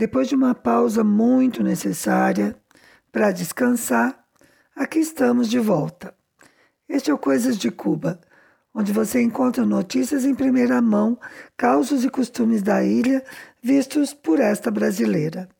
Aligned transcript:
Depois 0.00 0.28
de 0.28 0.34
uma 0.34 0.54
pausa 0.54 1.04
muito 1.04 1.62
necessária 1.62 2.56
para 3.12 3.32
descansar, 3.32 4.18
aqui 4.74 4.98
estamos 4.98 5.46
de 5.46 5.58
volta. 5.58 6.14
Este 6.88 7.10
é 7.10 7.14
o 7.14 7.18
Coisas 7.18 7.58
de 7.58 7.70
Cuba, 7.70 8.18
onde 8.72 8.94
você 8.94 9.20
encontra 9.20 9.62
notícias 9.66 10.24
em 10.24 10.34
primeira 10.34 10.80
mão, 10.80 11.20
causos 11.54 12.02
e 12.02 12.08
costumes 12.08 12.62
da 12.62 12.82
ilha 12.82 13.22
vistos 13.62 14.14
por 14.14 14.40
esta 14.40 14.70
brasileira. 14.70 15.50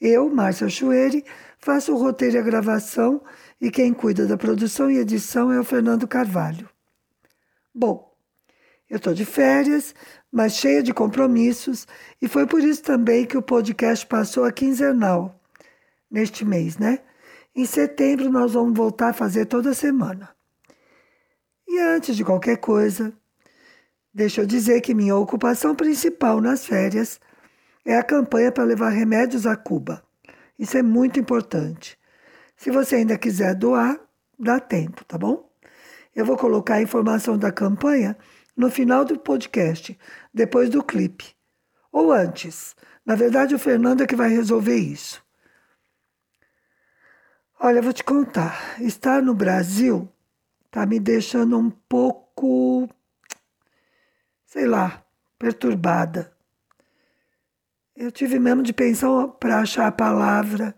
Eu, 0.00 0.28
Márcia 0.28 0.68
Chueri, 0.68 1.24
faço 1.60 1.94
o 1.94 1.98
roteiro 1.98 2.34
e 2.34 2.38
a 2.40 2.42
gravação 2.42 3.22
e 3.60 3.70
quem 3.70 3.94
cuida 3.94 4.26
da 4.26 4.36
produção 4.36 4.90
e 4.90 4.98
edição 4.98 5.52
é 5.52 5.60
o 5.60 5.64
Fernando 5.64 6.08
Carvalho. 6.08 6.68
Bom, 7.72 8.12
eu 8.90 8.96
estou 8.96 9.12
de 9.12 9.26
férias, 9.26 9.94
mas 10.32 10.54
cheia 10.54 10.82
de 10.82 10.92
compromissos, 10.92 11.86
e 12.20 12.28
foi 12.28 12.46
por 12.46 12.62
isso 12.62 12.82
também 12.82 13.26
que 13.26 13.36
o 13.36 13.42
podcast 13.42 14.06
passou 14.06 14.44
a 14.44 14.52
quinzenal 14.52 15.40
neste 16.10 16.44
mês, 16.44 16.78
né? 16.78 17.00
Em 17.54 17.64
setembro 17.64 18.30
nós 18.30 18.52
vamos 18.52 18.76
voltar 18.76 19.10
a 19.10 19.12
fazer 19.12 19.46
toda 19.46 19.74
semana. 19.74 20.30
E 21.66 21.78
antes 21.80 22.16
de 22.16 22.24
qualquer 22.24 22.58
coisa, 22.58 23.12
deixa 24.12 24.40
eu 24.42 24.46
dizer 24.46 24.80
que 24.80 24.94
minha 24.94 25.16
ocupação 25.16 25.74
principal 25.74 26.40
nas 26.40 26.64
férias 26.64 27.20
é 27.84 27.96
a 27.96 28.02
campanha 28.02 28.52
para 28.52 28.64
levar 28.64 28.90
remédios 28.90 29.46
a 29.46 29.56
Cuba. 29.56 30.02
Isso 30.58 30.76
é 30.76 30.82
muito 30.82 31.18
importante. 31.18 31.98
Se 32.56 32.70
você 32.70 32.96
ainda 32.96 33.16
quiser 33.16 33.54
doar, 33.54 33.98
dá 34.38 34.60
tempo, 34.60 35.04
tá 35.04 35.16
bom? 35.16 35.48
Eu 36.14 36.24
vou 36.24 36.36
colocar 36.36 36.74
a 36.74 36.82
informação 36.82 37.38
da 37.38 37.52
campanha 37.52 38.16
no 38.58 38.72
final 38.72 39.04
do 39.04 39.16
podcast, 39.16 39.96
depois 40.34 40.68
do 40.68 40.82
clipe. 40.82 41.32
Ou 41.92 42.10
antes. 42.12 42.74
Na 43.06 43.14
verdade, 43.14 43.54
o 43.54 43.58
Fernando 43.58 44.02
é 44.02 44.06
que 44.06 44.16
vai 44.16 44.28
resolver 44.28 44.76
isso. 44.76 45.24
Olha, 47.60 47.80
vou 47.80 47.92
te 47.92 48.02
contar. 48.02 48.80
Estar 48.82 49.22
no 49.22 49.32
Brasil 49.32 50.12
tá 50.72 50.84
me 50.84 50.98
deixando 50.98 51.56
um 51.56 51.70
pouco, 51.70 52.90
sei 54.44 54.66
lá, 54.66 55.04
perturbada. 55.38 56.32
Eu 57.94 58.10
tive 58.10 58.40
mesmo 58.40 58.62
de 58.62 58.72
pensar 58.72 59.28
para 59.40 59.60
achar 59.60 59.86
a 59.86 59.92
palavra 59.92 60.74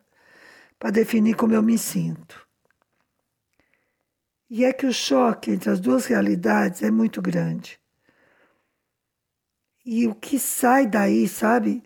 para 0.78 0.90
definir 0.90 1.34
como 1.34 1.54
eu 1.54 1.62
me 1.62 1.78
sinto. 1.78 2.46
E 4.50 4.64
é 4.64 4.72
que 4.72 4.84
o 4.84 4.92
choque 4.92 5.52
entre 5.52 5.70
as 5.70 5.78
duas 5.78 6.06
realidades 6.06 6.82
é 6.82 6.90
muito 6.90 7.22
grande. 7.22 7.78
E 9.86 10.08
o 10.08 10.14
que 10.14 10.40
sai 10.40 10.88
daí, 10.88 11.28
sabe? 11.28 11.84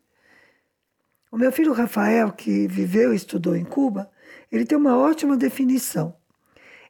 O 1.31 1.37
meu 1.37 1.53
filho 1.53 1.75
Rafael, 1.75 2.33
que 2.33 2.67
viveu 2.67 3.13
e 3.13 3.17
estudou 3.17 3.55
em 3.55 3.65
Cuba, 3.65 4.11
ele 4.51 4.65
tem 4.65 4.79
uma 4.79 4.97
ótima 4.97 5.37
definição. 5.37 6.17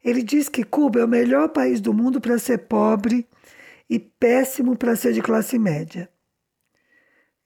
Ele 0.04 0.22
diz 0.22 0.48
que 0.48 0.62
Cuba 0.62 1.00
é 1.00 1.04
o 1.04 1.08
melhor 1.08 1.48
país 1.48 1.80
do 1.80 1.92
mundo 1.92 2.20
para 2.20 2.38
ser 2.38 2.58
pobre 2.68 3.26
e 3.90 3.98
péssimo 3.98 4.76
para 4.76 4.94
ser 4.94 5.12
de 5.12 5.22
classe 5.22 5.58
média. 5.58 6.08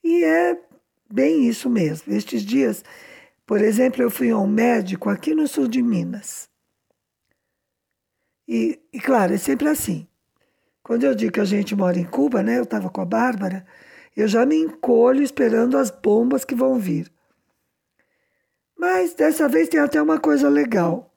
E 0.05 0.23
é 0.23 0.61
bem 1.11 1.49
isso 1.49 1.71
mesmo. 1.71 2.13
Estes 2.13 2.43
dias, 2.43 2.85
por 3.47 3.63
exemplo, 3.63 4.03
eu 4.03 4.11
fui 4.11 4.31
a 4.31 4.37
um 4.37 4.47
médico 4.47 5.09
aqui 5.09 5.35
no 5.35 5.49
sul 5.49 5.67
de 5.67 5.83
Minas. 5.83 6.49
E, 8.49 8.81
e, 8.91 8.99
claro, 8.99 9.35
é 9.35 9.37
sempre 9.37 9.69
assim. 9.69 10.09
Quando 10.83 11.05
eu 11.05 11.15
digo 11.15 11.33
que 11.33 11.41
a 11.41 11.45
gente 11.45 11.77
mora 11.77 11.99
em 11.99 12.05
Cuba, 12.05 12.43
né? 12.43 12.57
Eu 12.57 12.63
estava 12.63 12.89
com 12.89 13.03
a 13.03 13.05
Bárbara, 13.05 13.67
eu 14.17 14.27
já 14.27 14.47
me 14.47 14.57
encolho 14.57 15.23
esperando 15.23 15.77
as 15.77 15.91
bombas 15.91 16.47
que 16.47 16.55
vão 16.55 16.79
vir. 16.79 17.13
Mas 18.77 19.13
dessa 19.13 19.49
vez 19.49 19.69
tem 19.69 19.79
até 19.79 20.01
uma 20.01 20.19
coisa 20.19 20.49
legal. 20.49 21.13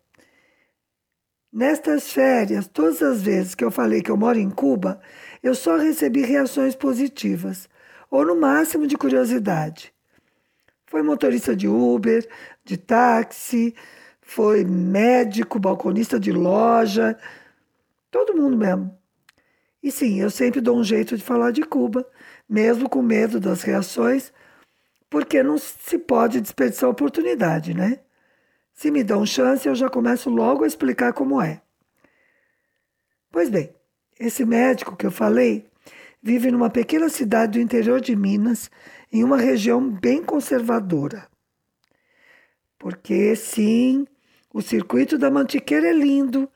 Nestas 1.54 2.12
férias, 2.12 2.68
todas 2.68 3.02
as 3.02 3.22
vezes 3.22 3.56
que 3.56 3.64
eu 3.64 3.72
falei 3.72 4.02
que 4.02 4.12
eu 4.12 4.18
moro 4.18 4.38
em 4.38 4.50
Cuba, 4.50 5.00
eu 5.42 5.56
só 5.56 5.78
recebi 5.78 6.22
reações 6.22 6.76
positivas, 6.76 7.70
ou 8.10 8.26
no 8.26 8.36
máximo 8.36 8.86
de 8.86 8.98
curiosidade. 8.98 9.94
Foi 10.86 11.02
motorista 11.02 11.56
de 11.56 11.68
Uber, 11.68 12.28
de 12.66 12.78
táxi, 12.78 13.74
foi 14.34 14.64
médico, 14.64 15.60
balconista 15.60 16.18
de 16.18 16.32
loja, 16.32 17.18
todo 18.10 18.34
mundo 18.34 18.56
mesmo. 18.56 18.98
E 19.84 19.92
sim, 19.92 20.22
eu 20.22 20.30
sempre 20.30 20.62
dou 20.62 20.80
um 20.80 20.86
jeito 20.86 21.18
de 21.18 21.24
falar 21.24 21.52
de 21.52 21.64
Cuba, 21.64 22.08
mesmo 22.48 22.88
com 22.88 23.02
medo 23.02 23.42
das 23.42 23.62
reações, 23.62 24.32
porque 25.10 25.44
não 25.44 25.58
se 25.58 25.98
pode 25.98 26.40
desperdiçar 26.40 26.88
a 26.88 26.92
oportunidade, 26.94 27.74
né? 27.74 28.00
Se 28.74 28.90
me 28.90 29.04
dão 29.04 29.26
chance, 29.26 29.68
eu 29.68 29.76
já 29.76 29.90
começo 29.90 30.30
logo 30.30 30.64
a 30.64 30.68
explicar 30.68 31.12
como 31.12 31.42
é. 31.42 31.62
Pois 33.30 33.50
bem, 33.50 33.76
esse 34.18 34.46
médico 34.46 34.96
que 34.96 35.06
eu 35.06 35.12
falei 35.12 35.70
vive 36.24 36.50
numa 36.52 36.70
pequena 36.70 37.10
cidade 37.10 37.60
do 37.60 37.62
interior 37.62 38.00
de 38.00 38.16
Minas, 38.16 38.72
em 39.12 39.26
uma 39.26 39.36
região 39.36 39.90
bem 39.90 40.24
conservadora. 40.24 41.28
Porque, 42.80 43.36
sim, 43.36 44.08
o 44.54 44.62
circuito 44.62 45.18
da 45.18 45.32
Mantiqueira 45.32 45.88
é 45.88 45.94
lindo, 45.94 46.50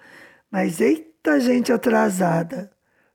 mas 0.52 0.82
eita 0.82 1.40
gente 1.40 1.72
atrasada. 1.72 2.72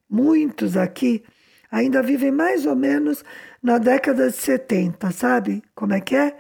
Muitos 0.09 0.77
aqui 0.77 1.23
ainda 1.71 2.03
vivem 2.03 2.31
mais 2.33 2.67
ou 2.67 2.75
menos 2.75 3.25
na 3.63 3.79
década 3.79 4.31
de 4.31 4.37
70, 4.37 5.11
sabe? 5.11 5.63
Como 5.75 5.93
é 5.93 6.01
que 6.01 6.17
é? 6.17 6.37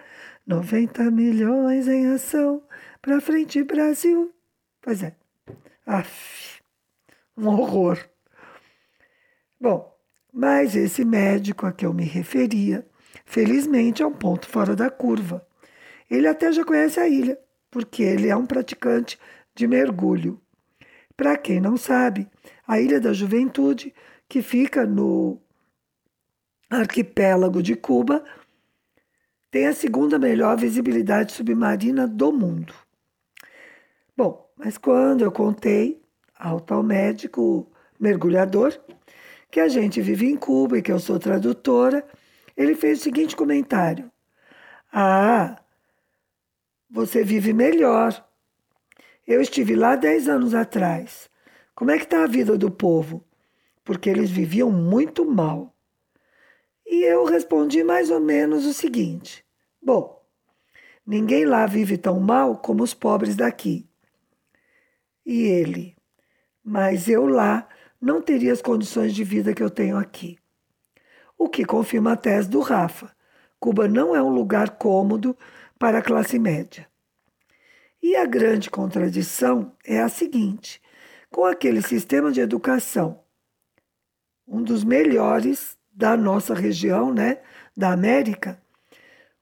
90 0.46 1.10
milhões 1.10 1.86
em 1.86 2.06
ação, 2.12 2.62
pra 3.00 3.20
frente 3.20 3.62
Brasil. 3.62 4.34
Pois 4.80 5.02
é. 5.02 5.14
Aff, 5.86 6.60
um 7.36 7.46
horror. 7.48 7.98
Bom, 9.60 9.94
mas 10.32 10.74
esse 10.74 11.04
médico 11.04 11.66
a 11.66 11.72
que 11.72 11.84
eu 11.84 11.92
me 11.92 12.04
referia, 12.04 12.86
felizmente 13.26 14.02
é 14.02 14.06
um 14.06 14.12
ponto 14.12 14.48
fora 14.48 14.74
da 14.74 14.90
curva. 14.90 15.46
Ele 16.10 16.26
até 16.26 16.50
já 16.50 16.64
conhece 16.64 16.98
a 16.98 17.06
ilha 17.06 17.38
porque 17.70 18.02
ele 18.02 18.28
é 18.28 18.36
um 18.36 18.46
praticante 18.46 19.18
de 19.54 19.66
mergulho. 19.66 20.40
Para 21.16 21.36
quem 21.36 21.60
não 21.60 21.76
sabe, 21.76 22.28
a 22.66 22.80
Ilha 22.80 23.00
da 23.00 23.12
Juventude, 23.12 23.94
que 24.28 24.42
fica 24.42 24.86
no 24.86 25.40
arquipélago 26.70 27.62
de 27.62 27.74
Cuba, 27.74 28.24
tem 29.50 29.66
a 29.66 29.72
segunda 29.72 30.18
melhor 30.18 30.56
visibilidade 30.56 31.32
submarina 31.32 32.06
do 32.06 32.32
mundo. 32.32 32.72
Bom, 34.16 34.48
mas 34.56 34.78
quando 34.78 35.22
eu 35.22 35.32
contei 35.32 36.00
ao 36.38 36.60
tal 36.60 36.82
médico 36.82 37.70
mergulhador 37.98 38.78
que 39.50 39.60
a 39.60 39.68
gente 39.68 40.00
vive 40.00 40.30
em 40.30 40.36
Cuba 40.36 40.78
e 40.78 40.82
que 40.82 40.92
eu 40.92 41.00
sou 41.00 41.18
tradutora, 41.18 42.04
ele 42.56 42.74
fez 42.74 43.00
o 43.00 43.02
seguinte 43.02 43.34
comentário: 43.34 44.10
Ah, 44.92 45.60
você 46.90 47.22
vive 47.22 47.52
melhor. 47.52 48.26
Eu 49.26 49.40
estive 49.40 49.76
lá 49.76 49.94
dez 49.94 50.28
anos 50.28 50.54
atrás. 50.54 51.30
Como 51.74 51.90
é 51.90 51.96
que 51.96 52.04
está 52.04 52.24
a 52.24 52.26
vida 52.26 52.58
do 52.58 52.70
povo? 52.70 53.24
Porque 53.84 54.10
eles 54.10 54.30
viviam 54.30 54.70
muito 54.70 55.24
mal. 55.24 55.74
E 56.84 57.04
eu 57.04 57.24
respondi 57.24 57.84
mais 57.84 58.10
ou 58.10 58.18
menos 58.18 58.66
o 58.66 58.74
seguinte: 58.74 59.44
Bom, 59.80 60.20
ninguém 61.06 61.44
lá 61.44 61.64
vive 61.64 61.96
tão 61.96 62.18
mal 62.18 62.56
como 62.58 62.82
os 62.82 62.92
pobres 62.92 63.36
daqui. 63.36 63.88
E 65.24 65.42
ele: 65.42 65.96
Mas 66.64 67.08
eu 67.08 67.26
lá 67.26 67.68
não 68.00 68.20
teria 68.20 68.52
as 68.52 68.60
condições 68.60 69.14
de 69.14 69.22
vida 69.22 69.54
que 69.54 69.62
eu 69.62 69.70
tenho 69.70 69.96
aqui. 69.96 70.36
O 71.38 71.48
que 71.48 71.64
confirma 71.64 72.12
a 72.12 72.16
tese 72.16 72.50
do 72.50 72.60
Rafa. 72.60 73.14
Cuba 73.60 73.86
não 73.86 74.16
é 74.16 74.22
um 74.22 74.30
lugar 74.30 74.70
cômodo 74.70 75.36
para 75.78 75.98
a 75.98 76.02
classe 76.02 76.38
média. 76.38 76.89
E 78.02 78.16
a 78.16 78.24
grande 78.26 78.70
contradição 78.70 79.76
é 79.84 80.00
a 80.00 80.08
seguinte: 80.08 80.80
com 81.30 81.44
aquele 81.44 81.82
sistema 81.82 82.32
de 82.32 82.40
educação, 82.40 83.22
um 84.46 84.62
dos 84.62 84.84
melhores 84.84 85.78
da 85.92 86.16
nossa 86.16 86.54
região, 86.54 87.12
né, 87.12 87.40
da 87.76 87.92
América, 87.92 88.60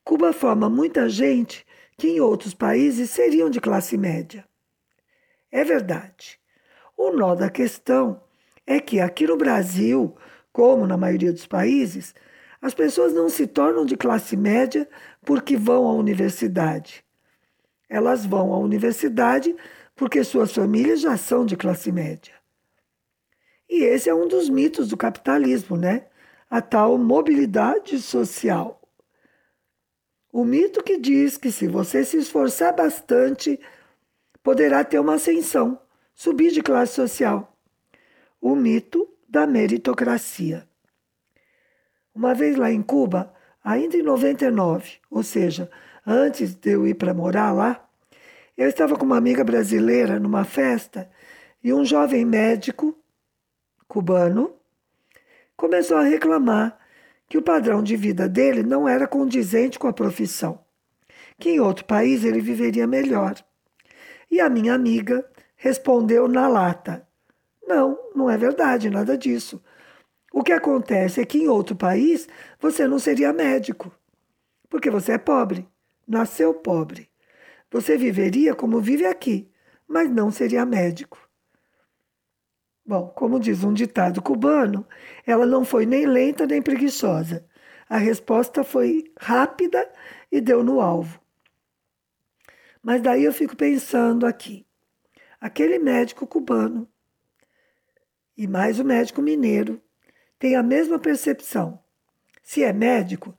Cuba 0.08 0.32
forma 0.32 0.70
muita 0.70 1.06
gente 1.06 1.66
que 1.99 2.08
em 2.08 2.19
outros 2.19 2.55
países 2.55 3.10
seriam 3.10 3.50
de 3.50 3.60
classe 3.60 3.94
média. 3.99 4.49
É 5.52 5.62
verdade. 5.62 6.40
O 6.96 7.10
nó 7.10 7.34
da 7.34 7.50
questão 7.50 8.19
é 8.66 8.81
que 8.81 9.00
aqui 9.00 9.26
no 9.26 9.37
Brasil, 9.37 10.16
como 10.50 10.87
na 10.87 10.96
maioria 10.96 11.31
dos 11.31 11.44
países, 11.44 12.14
as 12.62 12.72
pessoas 12.72 13.12
não 13.12 13.28
se 13.28 13.46
tornam 13.46 13.84
de 13.84 13.99
classe 13.99 14.34
média 14.34 14.88
porque 15.26 15.58
vão 15.58 15.87
à 15.87 15.93
universidade. 15.93 17.05
Elas 17.88 18.26
vão 18.26 18.52
à 18.52 18.58
universidade 18.58 19.56
porque 19.96 20.23
suas 20.23 20.52
famílias 20.52 21.00
já 21.00 21.17
são 21.17 21.44
de 21.44 21.56
classe 21.56 21.90
média. 21.90 22.35
E 23.69 23.85
esse 23.85 24.08
é 24.08 24.14
um 24.14 24.26
dos 24.26 24.49
mitos 24.49 24.88
do 24.88 24.96
capitalismo, 24.96 25.76
né? 25.76 26.06
A 26.49 26.62
tal 26.62 26.96
mobilidade 26.96 27.99
social. 28.00 28.81
O 30.32 30.44
mito 30.44 30.82
que 30.82 30.99
diz 30.99 31.37
que 31.37 31.50
se 31.50 31.67
você 31.67 32.05
se 32.05 32.17
esforçar 32.17 32.75
bastante, 32.75 33.58
poderá 34.43 34.84
ter 34.84 34.99
uma 34.99 35.14
ascensão, 35.14 35.81
subir 36.14 36.52
de 36.52 36.62
classe 36.62 36.94
social. 36.94 37.56
O 38.41 38.55
mito 38.55 39.08
da 39.29 39.46
meritocracia. 39.46 40.67
Uma 42.14 42.34
vez 42.34 42.56
lá 42.56 42.70
em 42.70 42.82
Cuba, 42.82 43.34
ainda 43.62 43.96
em 43.96 44.02
99, 44.02 44.99
ou 45.11 45.23
seja, 45.23 45.70
antes 46.08 46.55
de 46.55 46.70
eu 46.70 46.87
ir 46.87 46.94
para 46.94 47.12
morar 47.12 47.52
lá, 47.52 47.87
eu 48.56 48.66
estava 48.66 48.96
com 48.96 49.05
uma 49.05 49.19
amiga 49.19 49.44
brasileira 49.44 50.19
numa 50.19 50.43
festa 50.43 51.10
e 51.62 51.72
um 51.72 51.84
jovem 51.84 52.25
médico 52.25 52.96
cubano 53.87 54.55
começou 55.55 55.99
a 55.99 56.02
reclamar 56.02 56.78
que 57.28 57.37
o 57.37 57.43
padrão 57.43 57.82
de 57.82 57.94
vida 57.94 58.26
dele 58.26 58.62
não 58.62 58.88
era 58.88 59.06
condizente 59.06 59.78
com 59.78 59.87
a 59.87 59.93
profissão, 59.93 60.64
que 61.38 61.50
em 61.50 61.60
outro 61.60 61.84
país 61.84 62.25
ele 62.25 62.40
viveria 62.40 62.87
melhor. 62.87 63.37
E 64.31 64.40
a 64.40 64.49
minha 64.49 64.72
amiga 64.72 65.28
respondeu 65.56 66.26
na 66.26 66.49
lata: 66.49 67.06
Não, 67.66 67.99
não 68.14 68.31
é 68.31 68.37
verdade, 68.38 68.88
nada 68.88 69.16
disso. 69.16 69.62
O 70.32 70.43
que 70.43 70.52
acontece 70.52 71.20
é 71.20 71.26
que 71.26 71.38
em 71.38 71.49
outro 71.49 71.76
país 71.76 72.26
você 72.58 72.87
não 72.88 72.99
seria 72.99 73.32
médico, 73.32 73.93
porque 74.70 74.90
você 74.90 75.12
é 75.12 75.19
pobre, 75.19 75.69
nasceu 76.08 76.55
pobre. 76.55 77.10
Você 77.70 77.96
viveria 77.96 78.55
como 78.55 78.81
vive 78.81 79.05
aqui, 79.05 79.50
mas 79.87 80.10
não 80.10 80.31
seria 80.31 80.64
médico. 80.64 81.19
Bom, 82.84 83.08
como 83.08 83.38
diz 83.38 83.62
um 83.62 83.75
ditado 83.75 84.22
cubano, 84.22 84.87
ela 85.26 85.44
não 85.44 85.62
foi 85.62 85.84
nem 85.84 86.06
lenta 86.06 86.46
nem 86.46 86.62
preguiçosa. 86.62 87.46
A 87.87 87.99
resposta 87.99 88.64
foi 88.64 89.12
rápida 89.20 89.87
e 90.32 90.40
deu 90.40 90.64
no 90.64 90.81
alvo. 90.81 91.20
Mas 92.82 93.02
daí 93.02 93.25
eu 93.25 93.32
fico 93.32 93.55
pensando 93.55 94.25
aqui. 94.26 94.66
Aquele 95.38 95.78
médico 95.78 96.26
cubano 96.26 96.88
e 98.37 98.46
mais 98.46 98.78
o 98.78 98.84
médico 98.84 99.20
mineiro 99.20 99.82
têm 100.38 100.56
a 100.56 100.62
mesma 100.62 100.99
percepção. 100.99 101.82
Se 102.43 102.62
é 102.64 102.72
médico, 102.72 103.37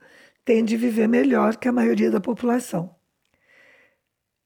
tem 0.50 0.66
de 0.66 0.76
viver 0.76 1.08
melhor 1.08 1.58
que 1.58 1.68
a 1.68 1.72
maioria 1.72 2.10
da 2.10 2.20
população. 2.20 2.96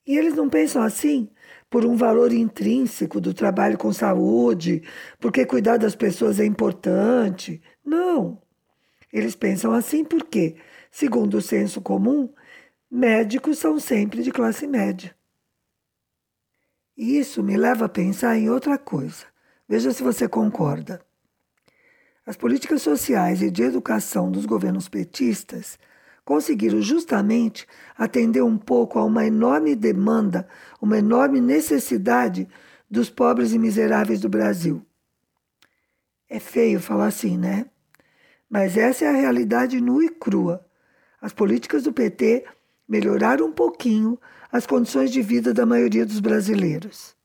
E 0.06 0.18
eles 0.18 0.34
não 0.34 0.50
pensam 0.50 0.82
assim 0.84 1.30
por 1.70 1.86
um 1.86 1.96
valor 1.96 2.34
intrínseco 2.34 3.22
do 3.22 3.34
trabalho 3.34 3.78
com 3.78 3.94
saúde, 3.94 4.84
porque 5.18 5.46
cuidar 5.46 5.78
das 5.78 5.96
pessoas 5.96 6.42
é 6.42 6.46
importante. 6.46 7.62
Não. 7.86 8.42
Eles 9.14 9.34
pensam 9.34 9.72
assim 9.72 10.04
porque, 10.04 10.58
segundo 10.92 11.36
o 11.36 11.42
senso 11.42 11.80
comum, 11.80 12.34
médicos 12.92 13.58
são 13.58 13.80
sempre 13.80 14.24
de 14.24 14.30
classe 14.30 14.68
média. 14.68 15.16
E 16.98 17.18
isso 17.18 17.42
me 17.42 17.56
leva 17.56 17.86
a 17.86 17.90
pensar 17.90 18.38
em 18.38 18.50
outra 18.50 18.78
coisa. 18.78 19.26
Veja 19.70 19.94
se 19.94 20.04
você 20.04 20.28
concorda. 20.28 21.00
As 22.26 22.36
políticas 22.36 22.82
sociais 22.82 23.42
e 23.42 23.50
de 23.50 23.64
educação 23.64 24.30
dos 24.30 24.46
governos 24.46 24.90
petistas 24.90 25.80
conseguiram 26.26 26.82
justamente 26.82 27.68
atender 27.98 28.42
um 28.42 28.58
pouco 28.58 28.98
a 28.98 29.04
uma 29.04 29.26
enorme 29.26 29.76
demanda, 29.76 30.48
uma 30.82 30.98
enorme 30.98 31.42
necessidade 31.42 32.48
dos 32.90 33.10
pobres 33.10 33.54
e 33.54 33.60
miseráveis 33.60 34.22
do 34.22 34.30
Brasil. 34.30 34.86
É 36.30 36.40
feio 36.40 36.80
falar 36.80 37.08
assim, 37.08 37.38
né? 37.38 37.66
Mas 38.50 38.78
essa 38.78 39.06
é 39.06 39.10
a 39.10 39.14
realidade 39.14 39.82
nua 39.82 40.06
e 40.06 40.10
crua. 40.10 40.66
As 41.20 41.34
políticas 41.34 41.84
do 41.84 41.94
PT 41.94 42.46
melhoraram 42.88 43.48
um 43.48 43.52
pouquinho 43.52 44.20
as 44.52 44.68
condições 44.68 45.12
de 45.12 45.22
vida 45.22 45.54
da 45.54 45.66
maioria 45.66 46.06
dos 46.06 46.20
brasileiros. 46.20 47.16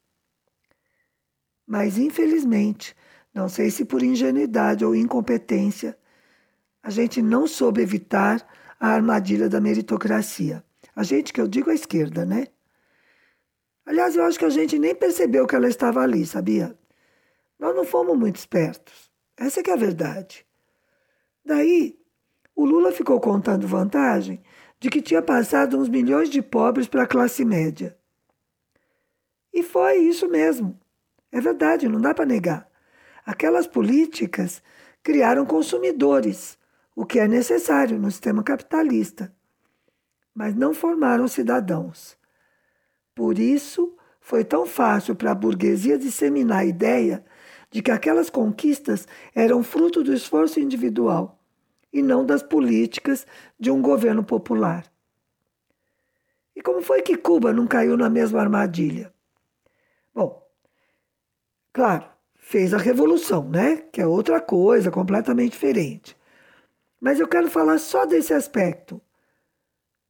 Mas, 1.67 1.99
infelizmente, 1.99 2.97
não 3.35 3.49
sei 3.49 3.71
se 3.71 3.85
por 3.85 4.03
ingenuidade 4.03 4.85
ou 4.85 4.97
incompetência, 4.97 5.99
a 6.83 6.89
gente 6.89 7.21
não 7.21 7.47
soube 7.47 7.83
evitar 7.83 8.43
a 8.79 8.89
armadilha 8.89 9.49
da 9.49 9.61
meritocracia. 9.61 10.65
A 10.95 11.03
gente 11.03 11.33
que 11.33 11.41
eu 11.41 11.49
digo 11.49 11.71
à 11.71 11.75
esquerda, 11.75 12.25
né? 12.25 12.47
Aliás, 13.85 14.15
eu 14.15 14.25
acho 14.25 14.39
que 14.39 14.45
a 14.45 14.51
gente 14.51 14.79
nem 14.79 14.95
percebeu 14.95 15.47
que 15.47 15.57
ela 15.57 15.69
estava 15.69 16.01
ali, 16.01 16.27
sabia? 16.27 16.79
Nós 17.59 17.75
não 17.75 17.85
fomos 17.85 18.17
muito 18.17 18.37
espertos. 18.37 19.11
Essa 19.37 19.61
é 19.61 19.71
a 19.73 19.77
verdade. 19.77 20.47
Daí, 21.45 21.99
o 22.55 22.65
Lula 22.65 22.93
ficou 22.93 23.21
contando 23.21 23.67
vantagem 23.67 24.43
de 24.79 24.91
que 24.91 25.01
tinha 25.01 25.23
passado 25.23 25.79
uns 25.79 25.89
milhões 25.89 26.29
de 26.29 26.43
pobres 26.43 26.87
para 26.87 27.05
a 27.05 27.07
classe 27.07 27.45
média. 27.45 27.97
E 29.53 29.63
foi 29.63 29.97
isso 29.99 30.29
mesmo. 30.29 30.79
É 31.33 31.41
verdade, 31.41 31.89
não 31.89 32.01
dá 32.01 32.13
para 32.13 32.27
negar. 32.27 32.69
Aquelas 33.25 33.67
políticas 33.67 34.63
criaram 35.03 35.47
consumidores 35.47 36.58
o 36.99 37.07
que 37.07 37.21
é 37.21 37.29
necessário 37.29 37.97
no 37.97 38.11
sistema 38.11 38.43
capitalista, 38.43 39.33
mas 40.35 40.57
não 40.57 40.75
formaram 40.75 41.29
cidadãos. 41.29 42.19
Por 43.15 43.39
isso, 43.39 43.97
foi 44.21 44.43
tão 44.43 44.67
fácil 44.67 45.15
para 45.15 45.31
a 45.31 45.35
burguesia 45.35 45.97
disseminar 45.97 46.59
a 46.59 46.65
ideia 46.65 47.25
de 47.71 47.83
que 47.83 47.93
aquelas 47.93 48.29
conquistas 48.29 49.07
eram 49.33 49.63
fruto 49.63 50.03
do 50.03 50.13
esforço 50.13 50.59
individual 50.59 51.41
e 51.93 52.03
não 52.03 52.27
das 52.27 52.43
políticas 52.43 53.25
de 53.61 53.71
um 53.71 53.81
governo 53.81 54.25
popular. 54.25 54.85
E 56.57 56.61
como 56.61 56.83
foi 56.83 57.01
que 57.03 57.17
Cuba 57.17 57.53
não 57.53 57.69
caiu 57.69 57.97
na 57.97 58.11
mesma 58.11 58.41
armadilha? 58.41 59.15
Bom, 60.13 60.45
claro, 61.73 62.07
fez 62.35 62.75
a 62.75 62.79
revolução, 62.79 63.49
né? 63.49 63.77
Que 63.93 64.01
é 64.01 64.07
outra 64.07 64.41
coisa 64.41 64.91
completamente 64.91 65.53
diferente. 65.53 66.18
Mas 67.01 67.21
eu 67.21 67.29
quero 67.29 67.49
falar 67.49 67.79
só 67.79 68.05
desse 68.05 68.35
aspecto. 68.35 69.01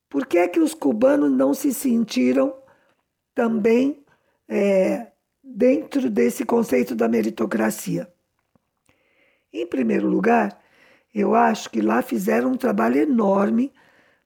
Por 0.09 0.27
que 0.27 0.39
é 0.39 0.49
que 0.49 0.61
os 0.61 0.73
cubanos 0.73 1.31
não 1.31 1.53
se 1.53 1.73
sentiram 1.73 2.57
também 3.35 4.05
é, 4.49 5.13
dentro 5.43 6.09
desse 6.09 6.45
conceito 6.45 6.95
da 6.95 7.09
meritocracia? 7.09 8.11
Em 9.53 9.67
primeiro 9.67 10.09
lugar, 10.09 10.59
eu 11.15 11.35
acho 11.35 11.71
que 11.71 11.81
lá 11.81 12.01
fizeram 12.01 12.53
um 12.53 12.57
trabalho 12.57 13.01
enorme 13.01 13.73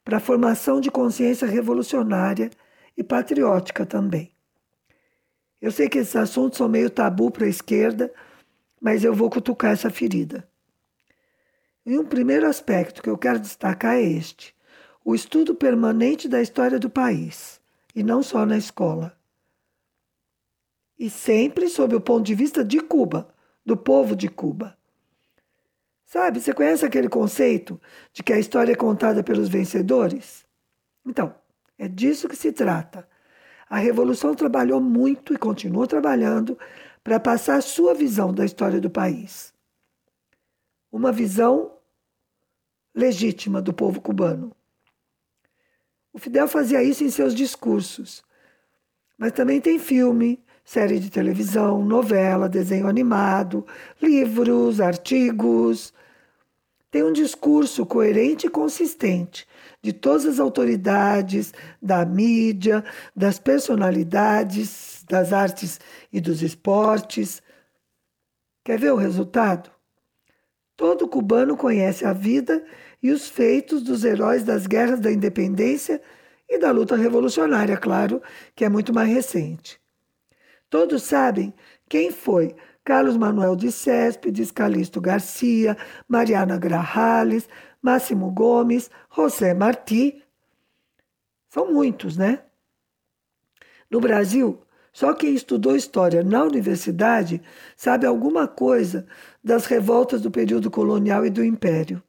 para 0.04 0.16
a 0.16 0.21
formação 0.21 0.81
de 0.81 0.90
consciência 0.90 1.47
revolucionária 1.47 2.50
e 2.97 3.02
patriótica 3.02 3.87
também. 3.87 4.33
Eu 5.61 5.71
sei 5.71 5.88
que 5.88 5.99
esses 5.99 6.16
assuntos 6.16 6.59
são 6.59 6.69
meio 6.69 6.90
tabu 6.90 7.31
para 7.31 7.45
a 7.45 7.49
esquerda, 7.49 8.12
mas 8.81 9.04
eu 9.04 9.14
vou 9.14 9.31
cutucar 9.31 9.73
essa 9.73 9.90
ferida. 9.90 10.49
E 11.85 11.99
um 11.99 12.05
primeiro 12.05 12.47
aspecto 12.47 13.03
que 13.03 13.11
eu 13.11 13.19
quero 13.19 13.41
destacar 13.41 13.97
é 13.97 14.03
este: 14.03 14.55
o 15.05 15.15
estudo 15.15 15.55
permanente 15.55 16.29
da 16.29 16.41
história 16.41 16.79
do 16.79 16.89
país, 16.89 17.61
e 17.95 18.05
não 18.05 18.23
só 18.23 18.47
na 18.47 18.57
escola. 18.57 19.17
E 20.97 21.11
sempre 21.11 21.69
sob 21.69 21.97
o 21.97 22.01
ponto 22.01 22.25
de 22.25 22.37
vista 22.37 22.65
de 22.65 22.79
Cuba, 22.81 23.35
do 23.67 23.77
povo 23.77 24.15
de 24.15 24.29
Cuba. 24.29 24.79
Sabe, 26.07 26.41
você 26.41 26.53
conhece 26.53 26.85
aquele 26.85 27.09
conceito 27.09 27.81
de 28.12 28.23
que 28.23 28.33
a 28.33 28.39
história 28.39 28.73
é 28.73 28.77
contada 28.77 29.25
pelos 29.25 29.49
vencedores? 29.49 30.45
Então, 31.05 31.35
é 31.77 31.89
disso 31.89 32.29
que 32.29 32.37
se 32.37 32.53
trata. 32.53 33.09
A 33.69 33.79
Revolução 33.79 34.35
trabalhou 34.35 34.81
muito 34.81 35.35
e 35.35 35.39
continua 35.39 35.87
trabalhando 35.87 36.57
para 37.03 37.19
passar 37.19 37.57
a 37.57 37.62
sua 37.62 37.95
visão 37.95 38.33
da 38.33 38.45
história 38.45 38.81
do 38.81 38.91
país 38.91 39.51
uma 40.92 41.11
visão 41.11 41.72
legítima 42.94 43.62
do 43.62 43.72
povo 43.72 44.00
cubano. 44.00 44.54
O 46.12 46.18
Fidel 46.18 46.46
fazia 46.46 46.82
isso 46.82 47.02
em 47.02 47.08
seus 47.08 47.34
discursos, 47.34 48.22
mas 49.16 49.32
também 49.32 49.62
tem 49.62 49.78
filme, 49.78 50.44
série 50.62 51.00
de 51.00 51.11
televisão, 51.11 51.82
novela, 51.82 52.50
desenho 52.50 52.87
animado, 52.87 53.66
livros, 54.00 54.78
artigos. 54.78 55.94
Tem 56.90 57.02
um 57.02 57.12
discurso 57.12 57.87
coerente 57.87 58.46
e 58.46 58.50
consistente 58.50 59.49
de 59.80 59.94
todas 59.94 60.26
as 60.26 60.38
autoridades, 60.38 61.54
da 61.80 62.04
mídia, 62.04 62.84
das 63.16 63.38
personalidades, 63.38 65.02
das 65.08 65.32
artes 65.32 65.80
e 66.12 66.20
dos 66.20 66.42
esportes. 66.42 67.42
Quer 68.62 68.78
ver 68.78 68.92
o 68.92 68.96
resultado? 68.96 69.70
Todo 70.76 71.09
cubano 71.09 71.57
conhece 71.57 72.05
a 72.05 72.12
vida 72.12 72.64
e 73.02 73.11
os 73.11 73.29
feitos 73.29 73.83
dos 73.83 74.05
heróis 74.05 74.43
das 74.43 74.67
guerras 74.67 75.00
da 75.00 75.12
independência 75.12 76.00
e 76.49 76.59
da 76.59 76.71
luta 76.71 76.97
revolucionária, 76.97 77.76
claro, 77.76 78.23
que 78.55 78.64
é 78.64 78.69
muito 78.69 78.93
mais 78.93 79.09
recente. 79.09 79.81
Todos 80.69 81.02
sabem 81.02 81.52
quem 81.88 82.11
foi 82.11 82.55
Carlos 82.85 83.17
Manuel 83.17 83.55
de 83.55 83.71
Céspedes, 83.71 84.50
Calixto 84.50 85.00
Garcia, 85.00 85.76
Mariana 86.09 86.59
Grajales, 86.59 87.49
Máximo 87.81 88.31
Gomes, 88.31 88.91
José 89.11 89.55
Martí, 89.55 90.23
São 91.49 91.71
muitos, 91.71 92.17
né? 92.17 92.43
No 93.91 94.00
Brasil, 94.00 94.62
só 94.92 95.14
quem 95.14 95.34
estudou 95.34 95.75
história 95.75 96.22
na 96.22 96.44
universidade 96.44 97.40
sabe 97.75 98.06
alguma 98.06 98.46
coisa 98.46 99.06
das 99.42 99.64
revoltas 99.64 100.20
do 100.20 100.30
período 100.30 100.70
colonial 100.70 101.25
e 101.25 101.30
do 101.30 101.42
império. 101.42 102.02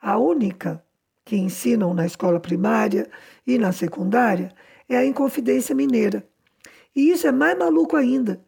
A 0.00 0.18
única 0.18 0.82
que 1.24 1.36
ensinam 1.36 1.92
na 1.92 2.06
escola 2.06 2.40
primária 2.40 3.08
e 3.46 3.58
na 3.58 3.72
secundária 3.72 4.52
é 4.88 4.96
a 4.96 5.04
Inconfidência 5.04 5.74
Mineira. 5.74 6.26
E 6.96 7.10
isso 7.10 7.26
é 7.26 7.32
mais 7.32 7.58
maluco 7.58 7.96
ainda, 7.96 8.42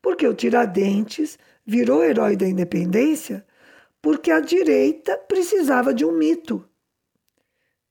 porque 0.00 0.26
o 0.26 0.34
Tiradentes 0.34 1.38
virou 1.66 2.02
herói 2.02 2.36
da 2.36 2.46
independência 2.46 3.44
porque 4.00 4.30
a 4.30 4.40
direita 4.40 5.18
precisava 5.18 5.92
de 5.92 6.04
um 6.04 6.12
mito. 6.12 6.64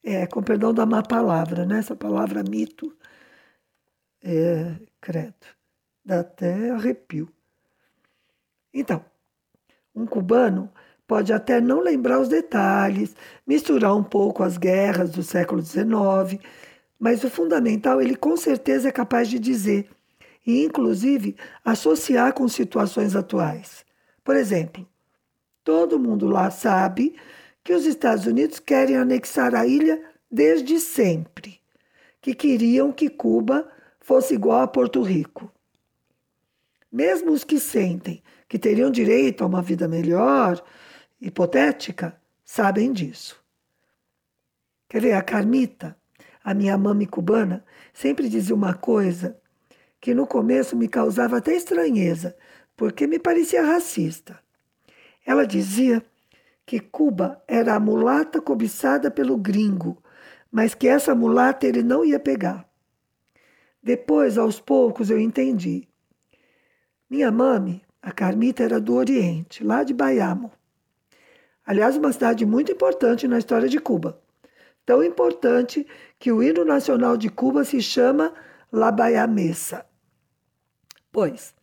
É, 0.04 0.26
com 0.26 0.42
perdão 0.42 0.74
da 0.74 0.86
má 0.86 1.04
palavra, 1.04 1.66
né? 1.66 1.80
Essa 1.80 1.96
palavra 1.96 2.42
mito, 2.42 2.96
é, 4.24 4.76
credo, 5.02 5.36
dá 6.04 6.20
até 6.22 6.72
arrepio. 6.72 7.30
Então, 8.74 9.04
um 9.96 10.06
cubano 10.06 10.72
pode 11.08 11.32
até 11.32 11.62
não 11.62 11.80
lembrar 11.80 12.20
os 12.20 12.28
detalhes, 12.28 13.16
misturar 13.46 13.96
um 13.96 14.04
pouco 14.04 14.44
as 14.44 14.58
guerras 14.58 15.12
do 15.12 15.24
século 15.24 15.62
XIX, 15.62 16.44
mas 17.00 17.24
o 17.24 17.30
fundamental 17.30 18.02
ele 18.02 18.16
com 18.16 18.36
certeza 18.36 18.90
é 18.90 18.92
capaz 18.92 19.30
de 19.30 19.40
dizer, 19.40 19.90
e 20.46 20.64
inclusive 20.64 21.36
associar 21.64 22.34
com 22.34 22.48
situações 22.48 23.16
atuais. 23.16 23.86
Por 24.24 24.36
exemplo, 24.36 24.88
todo 25.64 26.00
mundo 26.00 26.28
lá 26.28 26.52
sabe 26.52 27.16
que 27.64 27.74
os 27.74 27.86
Estados 27.86 28.26
Unidos 28.26 28.60
querem 28.60 28.98
anexar 28.98 29.56
a 29.56 29.66
ilha 29.66 30.02
desde 30.30 30.80
sempre, 30.80 31.60
que 32.22 32.34
queriam 32.34 32.92
que 32.92 33.10
Cuba 33.10 33.70
fosse 34.08 34.36
igual 34.36 34.62
a 34.62 34.68
Porto 34.68 35.02
Rico. 35.02 35.52
Mesmo 36.90 37.32
os 37.34 37.44
que 37.44 37.60
sentem 37.60 38.24
que 38.48 38.58
teriam 38.58 38.90
direito 38.90 39.44
a 39.44 39.48
uma 39.48 39.62
vida 39.62 39.86
melhor, 39.86 40.64
hipotética, 41.20 42.18
sabem 42.46 42.94
disso. 42.94 43.38
Quer 44.88 45.02
ver, 45.02 45.12
a 45.12 45.22
Carmita, 45.22 45.98
a 46.42 46.54
minha 46.54 46.78
mãe 46.78 47.06
cubana, 47.06 47.66
sempre 47.94 48.30
dizia 48.30 48.56
uma 48.56 48.74
coisa 48.74 49.38
que 50.00 50.14
no 50.14 50.26
começo 50.26 50.78
me 50.78 50.88
causava 50.88 51.40
até 51.40 51.54
estranheza, 51.54 52.34
porque 52.78 53.08
me 53.08 53.20
parecia 53.20 53.62
racista. 53.62 54.40
Ela 55.26 55.46
dizia 55.46 56.02
que 56.66 56.80
Cuba 56.80 57.44
era 57.46 57.76
a 57.76 57.80
mulata 57.80 58.40
cobiçada 58.40 59.12
pelo 59.12 59.36
gringo, 59.36 60.02
mas 60.50 60.74
que 60.74 60.88
essa 60.88 61.14
mulata 61.14 61.68
ele 61.68 61.84
não 61.84 62.06
ia 62.06 62.22
pegar. 62.22 62.67
Depois, 63.88 64.38
aos 64.38 64.60
poucos, 64.60 65.10
eu 65.10 65.18
entendi. 65.18 65.88
Minha 67.10 67.32
mãe, 67.32 67.82
a 68.02 68.12
Carmita, 68.12 68.62
era 68.62 68.82
do 68.82 68.94
Oriente, 68.94 69.64
lá 69.64 69.82
de 69.82 69.94
Baiamo. 69.94 70.52
Aliás, 71.66 71.96
uma 71.96 72.12
cidade 72.12 72.46
muito 72.46 72.70
importante 72.70 73.30
na 73.30 73.38
história 73.38 73.70
de 73.70 73.80
Cuba. 73.80 74.22
Tão 74.86 75.02
importante 75.02 75.88
que 76.20 76.34
o 76.34 76.44
hino 76.44 76.66
nacional 76.66 77.16
de 77.16 77.30
Cuba 77.30 77.64
se 77.64 77.82
chama 77.82 78.34
La 78.74 78.92
Baiamesa. 78.92 79.86
Pois, 81.10 81.56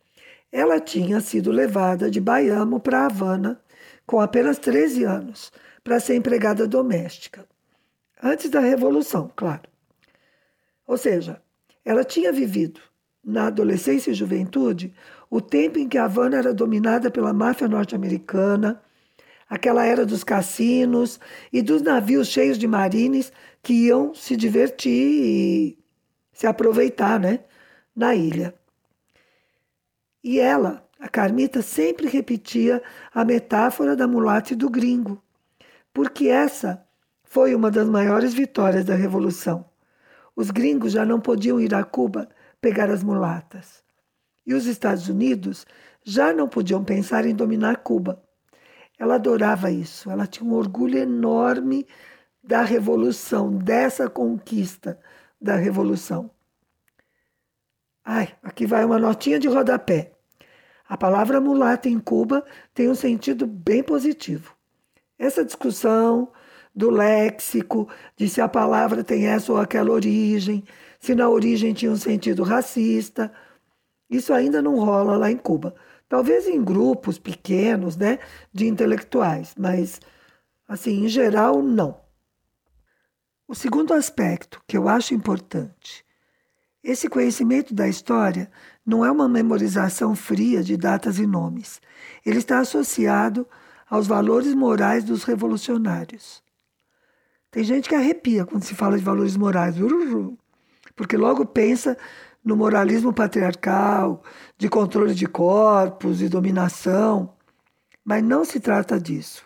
ela 0.51 0.79
tinha 0.79 1.21
sido 1.21 1.51
levada 1.51 2.09
de 2.09 2.19
Baiamo 2.19 2.79
para 2.79 3.05
Havana 3.05 3.61
com 4.03 4.19
apenas 4.19 4.57
13 4.57 5.03
anos 5.03 5.53
para 5.83 5.99
ser 5.99 6.15
empregada 6.15 6.67
doméstica. 6.67 7.45
Antes 8.19 8.49
da 8.49 8.61
Revolução, 8.61 9.31
claro. 9.35 9.69
Ou 10.87 10.97
seja, 10.97 11.44
ela 11.85 12.03
tinha 12.03 12.33
vivido, 12.33 12.81
na 13.23 13.47
adolescência 13.47 14.09
e 14.09 14.15
juventude, 14.15 14.91
o 15.29 15.39
tempo 15.39 15.77
em 15.77 15.87
que 15.87 15.97
Havana 15.97 16.37
era 16.37 16.53
dominada 16.53 17.11
pela 17.11 17.31
máfia 17.31 17.67
norte-americana, 17.67 18.81
aquela 19.47 19.85
era 19.85 20.05
dos 20.05 20.23
cassinos 20.23 21.19
e 21.53 21.61
dos 21.61 21.83
navios 21.83 22.27
cheios 22.27 22.57
de 22.57 22.67
marines 22.67 23.31
que 23.61 23.73
iam 23.73 24.13
se 24.15 24.35
divertir 24.35 24.91
e 24.91 25.77
se 26.33 26.47
aproveitar 26.47 27.19
né, 27.19 27.41
na 27.95 28.15
ilha. 28.15 28.53
E 30.23 30.39
ela, 30.39 30.87
a 30.99 31.07
Carmita, 31.07 31.61
sempre 31.61 32.07
repetia 32.07 32.81
a 33.13 33.23
metáfora 33.23 33.95
da 33.95 34.07
mulata 34.07 34.53
e 34.53 34.55
do 34.55 34.69
gringo, 34.69 35.21
porque 35.93 36.27
essa 36.29 36.83
foi 37.23 37.53
uma 37.53 37.69
das 37.69 37.87
maiores 37.87 38.33
vitórias 38.33 38.85
da 38.85 38.95
Revolução. 38.95 39.65
Os 40.35 40.51
gringos 40.51 40.91
já 40.93 41.05
não 41.05 41.19
podiam 41.19 41.59
ir 41.59 41.73
a 41.73 41.83
Cuba 41.83 42.27
pegar 42.59 42.89
as 42.89 43.03
mulatas. 43.03 43.83
E 44.45 44.53
os 44.53 44.65
Estados 44.65 45.07
Unidos 45.07 45.65
já 46.03 46.33
não 46.33 46.47
podiam 46.47 46.83
pensar 46.83 47.25
em 47.25 47.33
dominar 47.33 47.77
Cuba. 47.77 48.21
Ela 48.99 49.15
adorava 49.15 49.71
isso, 49.71 50.09
ela 50.09 50.27
tinha 50.27 50.49
um 50.49 50.53
orgulho 50.53 50.97
enorme 50.97 51.85
da 52.43 52.61
revolução, 52.61 53.51
dessa 53.51 54.09
conquista 54.09 54.99
da 55.41 55.55
revolução. 55.55 56.29
Ai, 58.03 58.35
aqui 58.43 58.67
vai 58.67 58.85
uma 58.85 58.99
notinha 58.99 59.39
de 59.39 59.47
rodapé. 59.47 60.11
A 60.87 60.95
palavra 60.95 61.41
mulata 61.41 61.89
em 61.89 61.99
Cuba 61.99 62.45
tem 62.73 62.87
um 62.87 62.95
sentido 62.95 63.47
bem 63.47 63.81
positivo. 63.81 64.55
Essa 65.17 65.43
discussão 65.43 66.31
do 66.75 66.89
léxico, 66.89 67.87
de 68.17 68.27
se 68.27 68.41
a 68.41 68.49
palavra 68.49 69.03
tem 69.03 69.27
essa 69.27 69.51
ou 69.51 69.59
aquela 69.59 69.91
origem, 69.91 70.63
se 70.99 71.15
na 71.15 71.29
origem 71.29 71.73
tinha 71.73 71.91
um 71.91 71.95
sentido 71.95 72.43
racista, 72.43 73.31
isso 74.09 74.33
ainda 74.33 74.61
não 74.61 74.79
rola 74.79 75.15
lá 75.15 75.31
em 75.31 75.37
Cuba. 75.37 75.73
Talvez 76.09 76.47
em 76.47 76.63
grupos 76.63 77.17
pequenos, 77.17 77.95
né, 77.95 78.19
de 78.53 78.67
intelectuais, 78.67 79.55
mas 79.57 79.99
assim, 80.67 81.05
em 81.05 81.07
geral, 81.07 81.61
não. 81.61 81.99
O 83.47 83.55
segundo 83.55 83.93
aspecto 83.93 84.61
que 84.67 84.75
eu 84.75 84.89
acho 84.89 85.13
importante, 85.13 86.03
esse 86.83 87.07
conhecimento 87.07 87.73
da 87.73 87.87
história 87.87 88.51
não 88.85 89.03
é 89.03 89.11
uma 89.11 89.27
memorização 89.27 90.15
fria 90.15 90.63
de 90.63 90.77
datas 90.77 91.17
e 91.17 91.25
nomes. 91.25 91.81
Ele 92.25 92.37
está 92.37 92.59
associado 92.59 93.47
aos 93.89 94.05
valores 94.05 94.53
morais 94.53 95.03
dos 95.03 95.23
revolucionários. 95.23 96.44
Tem 97.55 97.63
gente 97.63 97.87
que 97.87 97.95
arrepia 97.95 98.45
quando 98.45 98.63
se 98.63 98.75
fala 98.75 98.97
de 98.97 99.03
valores 99.05 99.37
morais, 99.37 99.77
porque 100.93 101.15
logo 101.15 101.45
pensa 101.45 101.97
no 102.43 102.53
moralismo 102.53 103.13
patriarcal, 103.13 104.21
de 104.57 104.67
controle 104.67 105.15
de 105.15 105.25
corpos 105.25 106.21
e 106.21 106.27
dominação. 106.27 107.33
Mas 108.03 108.21
não 108.21 108.43
se 108.43 108.59
trata 108.59 108.99
disso. 108.99 109.45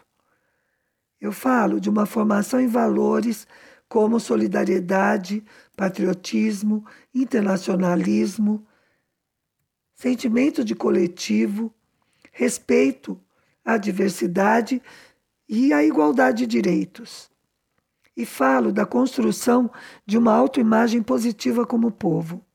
Eu 1.22 1.32
falo 1.32 1.80
de 1.80 1.88
uma 1.88 2.08
formação 2.08 2.60
em 2.60 2.66
valores 2.66 3.46
como 3.88 4.20
solidariedade, 4.20 5.46
patriotismo, 5.78 6.84
internacionalismo, 7.13 8.66
sentimento 9.94 10.66
de 10.66 10.74
coletivo, 10.74 11.72
respeito 12.32 13.22
à 13.63 13.78
diversidade 13.78 14.82
e 15.48 15.72
à 15.72 15.84
igualdade 15.84 16.48
de 16.48 16.48
direitos. 16.48 17.30
E 18.20 18.26
falo 18.26 18.74
da 18.74 18.86
construção 18.86 19.72
de 20.06 20.18
uma 20.18 20.34
autoimagem 20.34 21.02
positiva 21.02 21.66
como 21.66 21.90
povo. 21.90 22.46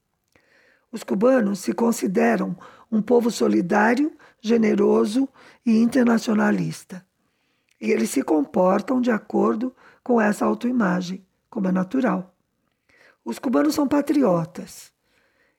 Os 0.93 1.03
cubanos 1.03 1.61
se 1.61 1.73
consideram 1.73 2.55
um 2.93 3.01
povo 3.01 3.31
solidário, 3.31 4.13
generoso 4.43 5.27
e 5.65 5.79
internacionalista. 5.79 7.03
E 7.81 7.91
eles 7.91 8.11
se 8.11 8.23
comportam 8.23 9.01
de 9.01 9.11
acordo 9.11 9.75
com 10.03 10.21
essa 10.21 10.45
autoimagem, 10.45 11.27
como 11.49 11.67
é 11.69 11.73
natural. 11.73 12.37
Os 13.25 13.39
cubanos 13.39 13.75
são 13.75 13.89
patriotas. 13.89 14.93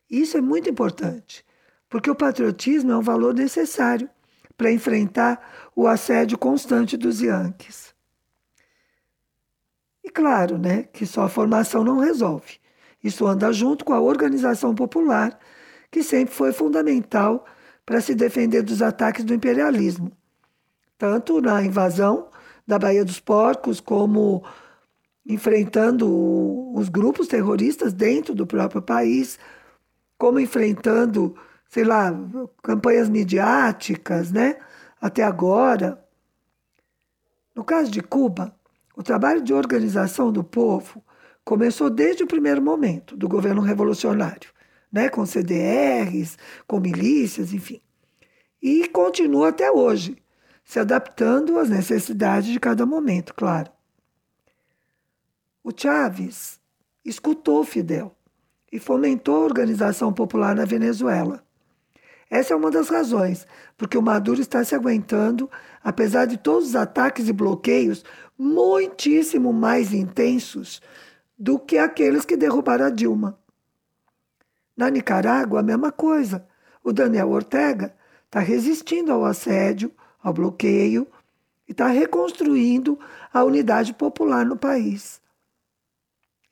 Isso 0.08 0.38
é 0.38 0.42
muito 0.42 0.70
importante, 0.70 1.44
porque 1.90 2.12
o 2.12 2.16
patriotismo 2.16 2.92
é 2.92 2.96
um 2.96 3.02
valor 3.02 3.34
necessário 3.34 4.08
para 4.56 4.72
enfrentar 4.72 5.72
o 5.76 5.88
assédio 5.88 6.38
constante 6.38 6.96
dos 6.96 7.22
Yankees. 7.22 7.95
Claro, 10.16 10.58
né, 10.58 10.84
que 10.94 11.06
só 11.06 11.24
a 11.24 11.30
formação 11.30 11.84
não 11.84 12.00
resolve. 12.00 12.58
Isso 13.04 13.28
anda 13.28 13.52
junto 13.52 13.84
com 13.84 13.92
a 13.92 14.00
organização 14.00 14.74
popular, 14.74 15.38
que 15.92 16.02
sempre 16.02 16.34
foi 16.34 16.54
fundamental 16.54 17.46
para 17.86 18.00
se 18.00 18.16
defender 18.16 18.62
dos 18.64 18.82
ataques 18.82 19.26
do 19.26 19.34
imperialismo, 19.34 20.10
tanto 20.98 21.42
na 21.42 21.62
invasão 21.62 22.30
da 22.66 22.80
Baía 22.80 23.04
dos 23.04 23.20
Porcos, 23.20 23.82
como 23.82 24.42
enfrentando 25.26 26.08
os 26.74 26.88
grupos 26.88 27.28
terroristas 27.28 27.92
dentro 27.92 28.34
do 28.34 28.48
próprio 28.48 28.82
país, 28.82 29.38
como 30.18 30.40
enfrentando, 30.40 31.36
sei 31.68 31.84
lá, 31.84 32.14
campanhas 32.64 33.10
midiáticas, 33.10 34.32
né? 34.32 34.56
Até 35.02 35.24
agora. 35.24 36.02
No 37.54 37.66
caso 37.66 37.92
de 37.92 38.02
Cuba, 38.02 38.56
o 38.96 39.04
trabalho 39.04 39.42
de 39.42 39.54
organização 39.54 40.32
do 40.32 40.44
povo 40.44 41.04
começou 41.44 41.90
desde 41.90 42.24
o 42.24 42.28
primeiro 42.28 42.62
momento 42.62 43.16
do 43.16 43.28
governo 43.28 43.62
revolucionário, 43.62 44.50
né, 44.92 45.10
com 45.10 45.26
CDRs, 45.26 46.38
com 46.66 46.80
milícias, 46.80 47.54
enfim. 47.54 47.82
E 48.62 48.88
continua 48.88 49.50
até 49.50 49.72
hoje, 49.72 50.18
se 50.64 50.80
adaptando 50.80 51.60
às 51.60 51.70
necessidades 51.70 52.50
de 52.50 52.60
cada 52.60 52.86
momento, 52.86 53.34
claro. 53.36 53.72
O 55.64 55.72
Chávez 55.76 56.60
escutou 57.04 57.64
Fidel 57.64 58.16
e 58.72 58.80
fomentou 58.80 59.36
a 59.36 59.46
organização 59.46 60.12
popular 60.12 60.56
na 60.56 60.66
Venezuela. 60.66 61.44
Essa 62.30 62.54
é 62.54 62.58
uma 62.58 62.72
das 62.72 62.90
razões, 62.90 63.46
porque 63.78 63.98
o 63.98 64.02
Maduro 64.02 64.42
está 64.42 64.64
se 64.64 64.74
aguentando, 64.74 65.50
apesar 65.84 66.26
de 66.26 66.38
todos 66.38 66.70
os 66.70 66.76
ataques 66.76 67.30
e 67.30 67.34
bloqueios 67.34 68.04
muitíssimo 68.38 69.54
mais 69.54 69.94
intensos 69.94 70.82
do 71.38 71.60
que 71.60 71.78
aqueles 71.78 72.26
que 72.26 72.38
derrubaram 72.38 72.86
a 72.86 72.90
Dilma. 72.90 73.38
Na 74.76 74.90
Nicarágua, 74.90 75.60
a 75.60 75.64
mesma 75.64 75.92
coisa. 75.92 76.48
O 76.84 76.92
Daniel 76.92 77.30
Ortega 77.30 77.96
está 78.26 78.40
resistindo 78.40 79.12
ao 79.12 79.26
assédio, 79.26 79.92
ao 80.22 80.34
bloqueio 80.34 81.08
e 81.68 81.72
está 81.72 81.88
reconstruindo 81.88 83.00
a 83.34 83.44
unidade 83.44 83.94
popular 83.94 84.46
no 84.46 84.58
país. 84.58 85.22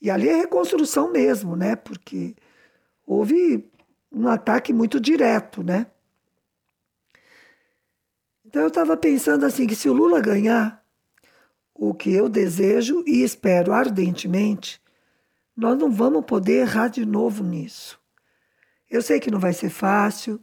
E 0.02 0.10
ali 0.10 0.28
é 0.28 0.36
reconstrução 0.36 1.12
mesmo, 1.12 1.56
né? 1.56 1.76
Porque 1.76 2.36
houve 3.06 3.70
um 4.12 4.28
ataque 4.28 4.74
muito 4.74 5.00
direto, 5.00 5.64
né? 5.64 5.88
Então 8.46 8.62
eu 8.62 8.68
estava 8.68 8.96
pensando 8.98 9.46
assim 9.46 9.66
que 9.66 9.76
se 9.76 9.90
o 9.90 9.94
Lula 9.94 10.20
ganhar, 10.22 10.83
o 11.74 11.94
que 11.94 12.14
eu 12.14 12.30
desejo 12.30 13.04
e 13.06 13.24
espero 13.24 13.74
ardentemente, 13.74 14.82
nós 15.56 15.78
não 15.78 15.92
vamos 15.92 16.26
poder 16.26 16.62
errar 16.62 16.88
de 16.88 17.06
novo 17.06 17.44
nisso. 17.44 18.00
Eu 18.90 19.02
sei 19.02 19.20
que 19.20 19.32
não 19.32 19.40
vai 19.40 19.54
ser 19.54 19.70
fácil, 19.70 20.40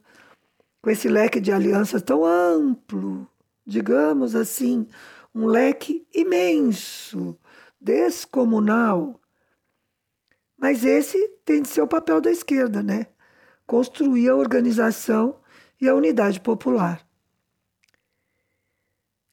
com 0.82 0.90
esse 0.90 1.08
leque 1.08 1.40
de 1.40 1.52
alianças 1.52 2.02
tão 2.02 2.24
amplo, 2.24 3.28
digamos 3.66 4.34
assim, 4.34 4.86
um 5.34 5.46
leque 5.46 6.06
imenso, 6.14 7.38
descomunal. 7.80 9.20
Mas 10.56 10.84
esse 10.84 11.28
tem 11.44 11.62
de 11.62 11.68
ser 11.68 11.82
o 11.82 11.86
papel 11.86 12.20
da 12.20 12.30
esquerda, 12.30 12.82
né? 12.82 13.06
construir 13.70 14.28
a 14.28 14.34
organização 14.34 15.36
e 15.80 15.88
a 15.88 15.94
unidade 15.94 16.40
popular. 16.40 17.06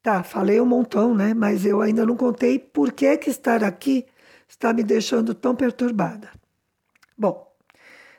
Tá, 0.08 0.24
falei 0.24 0.62
um 0.62 0.66
montão, 0.66 1.14
né? 1.14 1.34
Mas 1.34 1.66
eu 1.66 1.82
ainda 1.82 2.06
não 2.06 2.16
contei 2.16 2.58
por 2.58 2.94
que 2.94 3.18
que 3.18 3.30
estar 3.30 3.62
aqui 3.62 4.06
está 4.48 4.72
me 4.72 4.82
deixando 4.82 5.36
tão 5.36 5.54
perturbada. 5.54 6.30
Bom, 7.18 7.54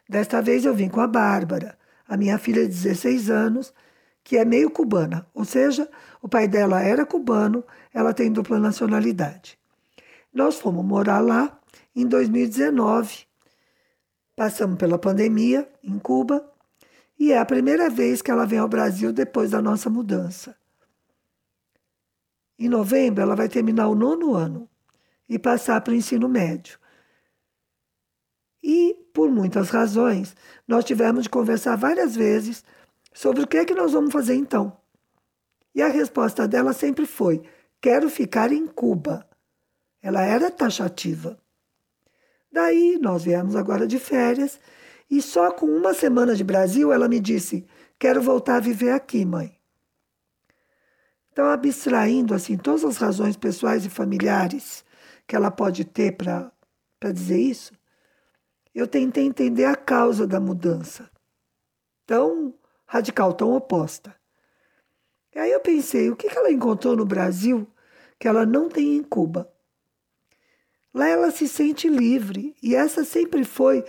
desta 0.07 0.43
vez 0.43 0.67
eu 0.67 0.75
vim 0.75 0.91
com 0.91 1.01
a 1.01 1.07
Bárbara, 1.07 1.79
a 2.07 2.15
minha 2.15 2.37
filha 2.37 2.61
de 2.61 2.69
16 2.69 3.31
anos, 3.31 3.73
que 4.23 4.37
é 4.37 4.45
meio 4.45 4.71
cubana, 4.71 5.27
ou 5.33 5.47
seja, 5.47 5.89
o 6.21 6.29
pai 6.29 6.47
dela 6.47 6.83
era 6.83 7.07
cubano, 7.07 7.65
ela 7.95 8.13
tem 8.13 8.31
dupla 8.31 8.59
nacionalidade. 8.59 9.59
Nós 10.31 10.61
fomos 10.61 10.85
morar 10.85 11.21
lá 11.21 11.59
em 11.97 12.07
2019 12.07 13.27
Passamos 14.37 14.77
pela 14.77 14.99
pandemia 14.99 15.67
em 15.83 15.99
Cuba 15.99 16.53
e 17.19 17.33
é 17.33 17.39
a 17.39 17.47
primeira 17.47 17.89
vez 17.89 18.21
que 18.21 18.31
ela 18.31 18.45
vem 18.45 18.59
ao 18.59 18.69
Brasil 18.69 19.11
depois 19.11 19.53
da 19.53 19.63
nossa 19.63 19.89
mudança. 19.89 20.55
Em 22.59 22.69
novembro, 22.69 23.23
ela 23.23 23.37
vai 23.37 23.49
terminar 23.49 23.89
o 23.89 23.95
nono 23.95 24.35
ano 24.35 24.69
e 25.29 25.39
passar 25.39 25.81
para 25.81 25.93
o 25.93 25.97
ensino 25.97 26.29
médio. 26.29 26.79
E, 28.63 28.95
por 29.15 29.31
muitas 29.31 29.71
razões, 29.71 30.35
nós 30.67 30.85
tivemos 30.85 31.25
de 31.25 31.29
conversar 31.29 31.77
várias 31.77 32.17
vezes 32.17 32.65
sobre 33.13 33.43
o 33.43 33.47
que 33.47 33.59
é 33.59 33.65
que 33.65 33.75
nós 33.75 33.93
vamos 33.93 34.13
fazer 34.13 34.35
então. 34.35 34.77
E 35.75 35.83
a 35.83 35.89
resposta 35.89 36.49
dela 36.49 36.73
sempre 36.73 37.07
foi: 37.07 37.43
quero 37.81 38.11
ficar 38.11 38.53
em 38.53 38.67
Cuba. 38.67 39.25
Ela 40.03 40.23
era 40.23 40.51
taxativa. 40.51 41.39
Daí 42.51 42.99
nós 43.01 43.25
viemos 43.25 43.55
agora 43.55 43.87
de 43.87 43.99
férias 43.99 44.59
e 45.11 45.23
só 45.23 45.51
com 45.53 45.67
uma 45.67 45.95
semana 45.95 46.35
de 46.35 46.43
Brasil 46.43 46.93
ela 46.93 47.09
me 47.09 47.21
disse: 47.21 47.67
Quero 47.99 48.21
voltar 48.21 48.57
a 48.57 48.61
viver 48.61 48.91
aqui, 48.91 49.25
mãe. 49.25 49.58
Então, 51.39 51.51
abstraindo 51.51 52.35
assim 52.35 52.57
todas 52.57 52.85
as 52.85 52.97
razões 52.97 53.37
pessoais 53.37 53.87
e 53.87 53.89
familiares 53.89 54.85
que 55.25 55.37
ela 55.37 55.53
pode 55.53 55.85
ter 55.85 56.17
para 56.17 56.51
dizer 57.15 57.39
isso, 57.39 57.73
eu 58.75 58.89
tentei 58.89 59.25
entender 59.25 59.65
a 59.65 59.77
causa 59.77 60.27
da 60.27 60.41
mudança, 60.41 61.09
tão 62.05 62.53
radical, 62.85 63.33
tão 63.33 63.53
oposta. 63.53 64.17
E 65.33 65.39
aí 65.39 65.53
eu 65.53 65.61
pensei: 65.61 66.11
o 66.11 66.17
que 66.17 66.27
ela 66.27 66.51
encontrou 66.51 66.97
no 66.97 67.07
Brasil 67.07 67.69
que 68.19 68.27
ela 68.27 68.45
não 68.45 68.69
tem 68.69 68.97
em 68.97 69.03
Cuba? 69.05 69.49
Lá 70.93 71.07
ela 71.07 71.31
se 71.31 71.47
sente 71.47 71.89
livre 71.89 72.57
e 72.61 72.75
essa 72.75 73.05
sempre 73.05 73.45
foi 73.45 73.85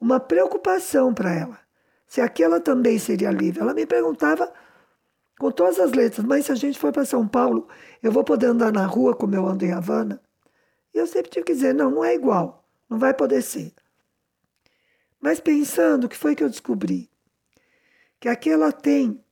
uma 0.00 0.18
preocupação 0.18 1.12
para 1.12 1.34
ela. 1.34 1.60
Se 2.06 2.22
aqui 2.22 2.42
ela 2.42 2.60
também 2.60 2.98
seria 2.98 3.30
livre. 3.30 3.60
Ela 3.60 3.74
me 3.74 3.84
perguntava 3.84 4.50
com 5.38 5.50
todas 5.50 5.78
as 5.78 5.92
letras, 5.92 6.24
mas 6.24 6.46
se 6.46 6.52
a 6.52 6.54
gente 6.54 6.78
for 6.78 6.92
para 6.92 7.04
São 7.04 7.26
Paulo, 7.26 7.68
eu 8.02 8.12
vou 8.12 8.24
poder 8.24 8.46
andar 8.46 8.72
na 8.72 8.86
rua 8.86 9.14
como 9.14 9.34
eu 9.34 9.46
ando 9.46 9.64
em 9.64 9.72
Havana? 9.72 10.20
E 10.92 10.98
eu 10.98 11.06
sempre 11.06 11.30
tive 11.30 11.44
que 11.44 11.54
dizer: 11.54 11.74
não, 11.74 11.90
não 11.90 12.04
é 12.04 12.14
igual, 12.14 12.64
não 12.88 12.98
vai 12.98 13.12
poder 13.12 13.42
ser. 13.42 13.72
Mas 15.20 15.40
pensando, 15.40 16.04
o 16.04 16.08
que 16.08 16.16
foi 16.16 16.34
que 16.34 16.44
eu 16.44 16.50
descobri? 16.50 17.10
Que 18.20 18.28
aqui 18.28 18.50
ela 18.50 18.70
tem 18.70 19.22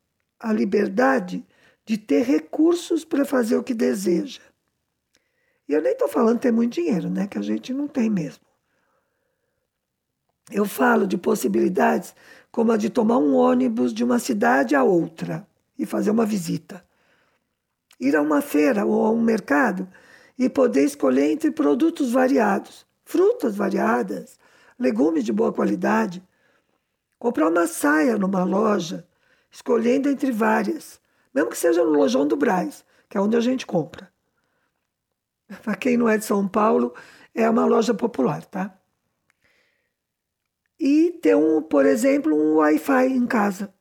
a 0.40 0.52
liberdade 0.52 1.46
de 1.84 1.96
ter 1.96 2.24
recursos 2.24 3.04
para 3.04 3.24
fazer 3.24 3.56
o 3.56 3.62
que 3.62 3.74
deseja. 3.74 4.40
E 5.68 5.72
eu 5.72 5.82
nem 5.82 5.92
estou 5.92 6.08
falando 6.08 6.40
ter 6.40 6.52
muito 6.52 6.74
dinheiro, 6.74 7.08
né? 7.08 7.26
Que 7.26 7.38
a 7.38 7.42
gente 7.42 7.72
não 7.72 7.86
tem 7.86 8.10
mesmo. 8.10 8.44
Eu 10.50 10.64
falo 10.64 11.06
de 11.06 11.16
possibilidades 11.16 12.14
como 12.50 12.72
a 12.72 12.76
de 12.76 12.90
tomar 12.90 13.18
um 13.18 13.34
ônibus 13.34 13.94
de 13.94 14.02
uma 14.02 14.18
cidade 14.18 14.74
a 14.74 14.82
outra 14.82 15.46
e 15.78 15.86
fazer 15.86 16.10
uma 16.10 16.26
visita. 16.26 16.84
Ir 17.98 18.16
a 18.16 18.22
uma 18.22 18.40
feira 18.40 18.84
ou 18.84 19.04
a 19.04 19.10
um 19.10 19.20
mercado 19.20 19.88
e 20.38 20.48
poder 20.48 20.84
escolher 20.84 21.30
entre 21.30 21.50
produtos 21.50 22.10
variados, 22.12 22.86
frutas 23.04 23.56
variadas, 23.56 24.38
legumes 24.78 25.24
de 25.24 25.32
boa 25.32 25.52
qualidade. 25.52 26.22
Comprar 27.18 27.48
uma 27.48 27.66
saia 27.66 28.18
numa 28.18 28.42
loja, 28.42 29.06
escolhendo 29.50 30.08
entre 30.08 30.32
várias, 30.32 31.00
mesmo 31.32 31.50
que 31.50 31.58
seja 31.58 31.84
no 31.84 31.90
lojão 31.90 32.26
do 32.26 32.36
Braz, 32.36 32.84
que 33.08 33.16
é 33.16 33.20
onde 33.20 33.36
a 33.36 33.40
gente 33.40 33.66
compra. 33.66 34.10
Para 35.62 35.76
quem 35.76 35.96
não 35.96 36.08
é 36.08 36.16
de 36.16 36.24
São 36.24 36.48
Paulo, 36.48 36.94
é 37.34 37.48
uma 37.48 37.64
loja 37.64 37.94
popular, 37.94 38.44
tá? 38.44 38.76
E 40.78 41.12
ter, 41.22 41.36
um, 41.36 41.62
por 41.62 41.86
exemplo, 41.86 42.34
um 42.34 42.56
Wi-Fi 42.56 43.06
em 43.06 43.26
casa. 43.26 43.72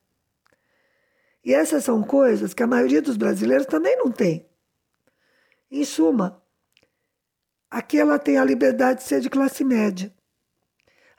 E 1.44 1.54
essas 1.54 1.84
são 1.84 2.04
coisas 2.04 2.54
que 2.54 2.62
a 2.62 2.68
maioria 2.68 3.02
dos 3.02 3.18
brasileiros 3.18 3.66
também 3.66 3.98
não 3.98 4.12
tem. 4.12 4.46
Em 5.70 5.84
suma, 5.84 6.42
aqui 7.70 7.98
ela 7.98 8.20
tem 8.20 8.38
a 8.38 8.46
liberdade 8.46 9.00
de 9.00 9.08
ser 9.08 9.22
de 9.22 9.30
classe 9.30 9.64
média. 9.64 10.14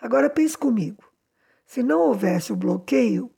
Agora 0.01 0.31
pense 0.31 0.57
comigo: 0.57 1.03
se 1.65 1.83
não 1.83 2.01
houvesse 2.01 2.53
o 2.53 2.57
bloqueio, 2.57 3.31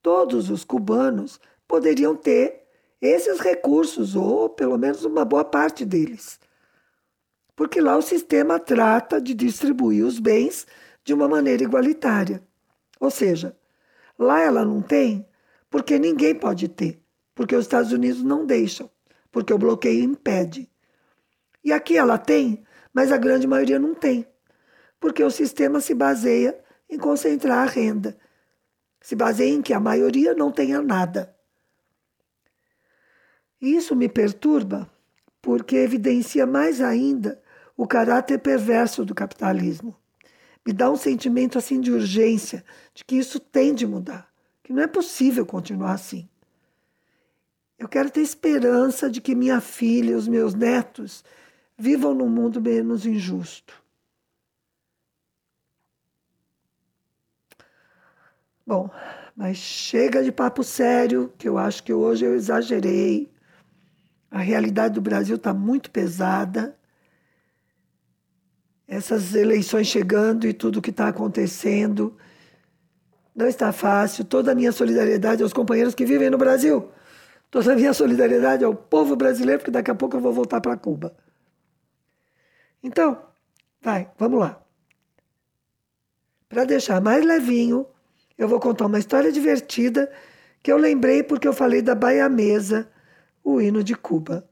todos 0.00 0.50
os 0.50 0.64
cubanos 0.64 1.40
poderiam 1.66 2.14
ter 2.14 2.64
esses 3.00 3.40
recursos, 3.40 4.16
ou 4.16 4.48
pelo 4.48 4.78
menos 4.78 5.04
uma 5.04 5.24
boa 5.24 5.44
parte 5.44 5.84
deles. 5.84 6.38
Porque 7.56 7.80
lá 7.80 7.96
o 7.96 8.02
sistema 8.02 8.58
trata 8.58 9.20
de 9.20 9.34
distribuir 9.34 10.04
os 10.04 10.18
bens 10.18 10.66
de 11.04 11.12
uma 11.12 11.28
maneira 11.28 11.62
igualitária. 11.62 12.42
Ou 12.98 13.10
seja, 13.10 13.56
lá 14.18 14.40
ela 14.40 14.64
não 14.64 14.80
tem 14.80 15.26
porque 15.74 15.98
ninguém 15.98 16.36
pode 16.36 16.68
ter, 16.68 17.02
porque 17.34 17.56
os 17.56 17.64
Estados 17.64 17.90
Unidos 17.90 18.22
não 18.22 18.46
deixam, 18.46 18.88
porque 19.32 19.52
o 19.52 19.58
bloqueio 19.58 20.04
impede. 20.04 20.70
E 21.64 21.72
aqui 21.72 21.98
ela 21.98 22.16
tem, 22.16 22.62
mas 22.92 23.10
a 23.10 23.16
grande 23.16 23.44
maioria 23.44 23.76
não 23.76 23.92
tem, 23.92 24.24
porque 25.00 25.20
o 25.24 25.32
sistema 25.32 25.80
se 25.80 25.92
baseia 25.92 26.56
em 26.88 26.96
concentrar 26.96 27.66
a 27.66 27.68
renda, 27.68 28.16
se 29.00 29.16
baseia 29.16 29.52
em 29.52 29.60
que 29.60 29.74
a 29.74 29.80
maioria 29.80 30.32
não 30.32 30.52
tenha 30.52 30.80
nada. 30.80 31.36
Isso 33.60 33.96
me 33.96 34.08
perturba 34.08 34.88
porque 35.42 35.74
evidencia 35.74 36.46
mais 36.46 36.80
ainda 36.80 37.42
o 37.76 37.84
caráter 37.84 38.38
perverso 38.38 39.04
do 39.04 39.12
capitalismo. 39.12 39.96
Me 40.64 40.72
dá 40.72 40.88
um 40.88 40.96
sentimento 40.96 41.58
assim 41.58 41.80
de 41.80 41.90
urgência, 41.90 42.64
de 42.94 43.04
que 43.04 43.16
isso 43.16 43.40
tem 43.40 43.74
de 43.74 43.84
mudar, 43.88 44.32
que 44.64 44.72
não 44.72 44.82
é 44.82 44.86
possível 44.86 45.44
continuar 45.46 45.92
assim. 45.92 46.28
Eu 47.78 47.86
quero 47.86 48.10
ter 48.10 48.22
esperança 48.22 49.10
de 49.10 49.20
que 49.20 49.34
minha 49.34 49.60
filha 49.60 50.12
e 50.12 50.14
os 50.14 50.26
meus 50.26 50.54
netos 50.54 51.22
vivam 51.76 52.14
num 52.14 52.28
mundo 52.28 52.60
menos 52.60 53.04
injusto. 53.04 53.84
Bom, 58.66 58.88
mas 59.36 59.58
chega 59.58 60.24
de 60.24 60.32
papo 60.32 60.64
sério, 60.64 61.30
que 61.36 61.46
eu 61.46 61.58
acho 61.58 61.82
que 61.82 61.92
hoje 61.92 62.24
eu 62.24 62.34
exagerei. 62.34 63.30
A 64.30 64.38
realidade 64.38 64.94
do 64.94 65.02
Brasil 65.02 65.36
está 65.36 65.52
muito 65.52 65.90
pesada. 65.90 66.74
Essas 68.88 69.34
eleições 69.34 69.88
chegando 69.88 70.46
e 70.46 70.54
tudo 70.54 70.78
o 70.78 70.82
que 70.82 70.90
está 70.90 71.08
acontecendo 71.08 72.16
não 73.34 73.46
está 73.46 73.72
fácil. 73.72 74.24
Toda 74.24 74.52
a 74.52 74.54
minha 74.54 74.72
solidariedade 74.72 75.42
aos 75.42 75.52
companheiros 75.52 75.94
que 75.94 76.04
vivem 76.04 76.30
no 76.30 76.38
Brasil. 76.38 76.90
Toda 77.50 77.72
a 77.72 77.76
minha 77.76 77.92
solidariedade 77.92 78.64
ao 78.64 78.74
povo 78.74 79.16
brasileiro, 79.16 79.60
porque 79.60 79.70
daqui 79.70 79.90
a 79.90 79.94
pouco 79.94 80.16
eu 80.16 80.20
vou 80.20 80.32
voltar 80.32 80.60
para 80.60 80.76
Cuba. 80.76 81.14
Então, 82.82 83.22
vai, 83.80 84.10
vamos 84.18 84.40
lá. 84.40 84.60
Para 86.48 86.64
deixar 86.64 87.00
mais 87.00 87.24
levinho, 87.24 87.86
eu 88.36 88.48
vou 88.48 88.60
contar 88.60 88.86
uma 88.86 88.98
história 88.98 89.32
divertida 89.32 90.10
que 90.62 90.70
eu 90.70 90.76
lembrei 90.76 91.22
porque 91.22 91.46
eu 91.46 91.52
falei 91.52 91.82
da 91.82 91.94
Baia 91.94 92.28
Mesa, 92.28 92.90
o 93.42 93.60
hino 93.60 93.84
de 93.84 93.94
Cuba. 93.94 94.48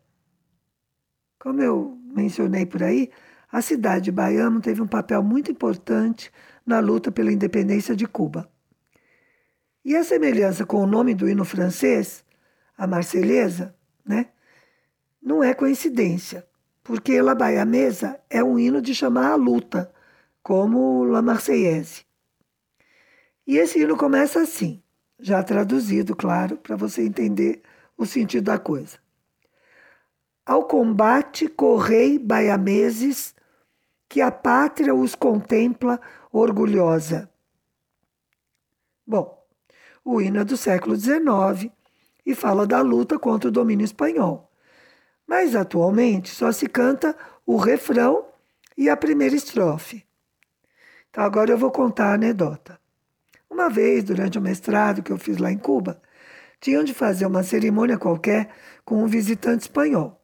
Como 1.38 1.60
eu 1.60 1.98
mencionei 2.14 2.66
por 2.66 2.82
aí, 2.82 3.10
a 3.50 3.60
cidade 3.60 4.10
de 4.10 4.60
teve 4.62 4.80
um 4.80 4.86
papel 4.86 5.22
muito 5.22 5.50
importante 5.50 6.30
na 6.64 6.78
luta 6.80 7.10
pela 7.10 7.32
independência 7.32 7.96
de 7.96 8.06
Cuba. 8.06 8.51
E 9.84 9.96
a 9.96 10.04
semelhança 10.04 10.64
com 10.64 10.78
o 10.78 10.86
nome 10.86 11.14
do 11.14 11.28
hino 11.28 11.44
francês, 11.44 12.24
a 12.76 12.86
Marselhesa, 12.86 13.74
né, 14.04 14.28
não 15.20 15.42
é 15.42 15.54
coincidência, 15.54 16.46
porque 16.82 17.20
La 17.20 17.34
Baia 17.34 17.64
Mesa 17.64 18.20
é 18.28 18.42
um 18.42 18.58
hino 18.58 18.80
de 18.80 18.94
chamar 18.94 19.32
a 19.32 19.36
luta, 19.36 19.92
como 20.42 21.04
La 21.04 21.22
Marseillaise. 21.22 22.04
E 23.46 23.56
esse 23.56 23.80
hino 23.80 23.96
começa 23.96 24.40
assim, 24.40 24.82
já 25.18 25.42
traduzido, 25.42 26.14
claro, 26.16 26.56
para 26.56 26.76
você 26.76 27.02
entender 27.02 27.62
o 27.96 28.06
sentido 28.06 28.44
da 28.44 28.58
coisa. 28.58 28.98
Ao 30.44 30.64
combate 30.64 31.48
correi 31.48 32.18
baiameses, 32.18 33.34
que 34.08 34.20
a 34.20 34.30
pátria 34.30 34.94
os 34.94 35.14
contempla 35.14 36.00
orgulhosa. 36.30 37.30
Bom, 39.06 39.41
o 40.04 40.20
hino 40.20 40.40
é 40.40 40.44
do 40.44 40.56
século 40.56 40.96
XIX 40.96 41.70
e 42.24 42.34
fala 42.34 42.66
da 42.66 42.80
luta 42.80 43.18
contra 43.18 43.48
o 43.48 43.52
domínio 43.52 43.84
espanhol. 43.84 44.50
Mas 45.26 45.54
atualmente 45.54 46.30
só 46.30 46.50
se 46.52 46.66
canta 46.66 47.16
o 47.46 47.56
refrão 47.56 48.26
e 48.76 48.88
a 48.88 48.96
primeira 48.96 49.34
estrofe. 49.34 50.04
Então 51.10 51.24
agora 51.24 51.50
eu 51.50 51.58
vou 51.58 51.70
contar 51.70 52.10
a 52.10 52.14
anedota. 52.14 52.80
Uma 53.50 53.68
vez, 53.68 54.02
durante 54.04 54.38
o 54.38 54.42
mestrado 54.42 55.02
que 55.02 55.12
eu 55.12 55.18
fiz 55.18 55.36
lá 55.36 55.52
em 55.52 55.58
Cuba, 55.58 56.00
tinham 56.58 56.82
de 56.82 56.94
fazer 56.94 57.26
uma 57.26 57.42
cerimônia 57.42 57.98
qualquer 57.98 58.50
com 58.84 59.02
um 59.02 59.06
visitante 59.06 59.62
espanhol. 59.62 60.20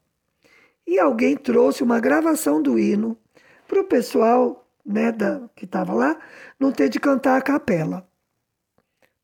E 0.87 0.99
alguém 0.99 1.37
trouxe 1.37 1.83
uma 1.83 2.01
gravação 2.01 2.63
do 2.63 2.79
hino 2.79 3.19
para 3.67 3.81
o 3.81 3.85
pessoal 3.85 4.67
né, 4.85 5.13
da, 5.13 5.43
que 5.55 5.67
estava 5.67 5.93
lá 5.93 6.19
não 6.59 6.73
ter 6.73 6.89
de 6.89 6.99
cantar 6.99 7.37
a 7.37 7.43
capela. 7.43 8.08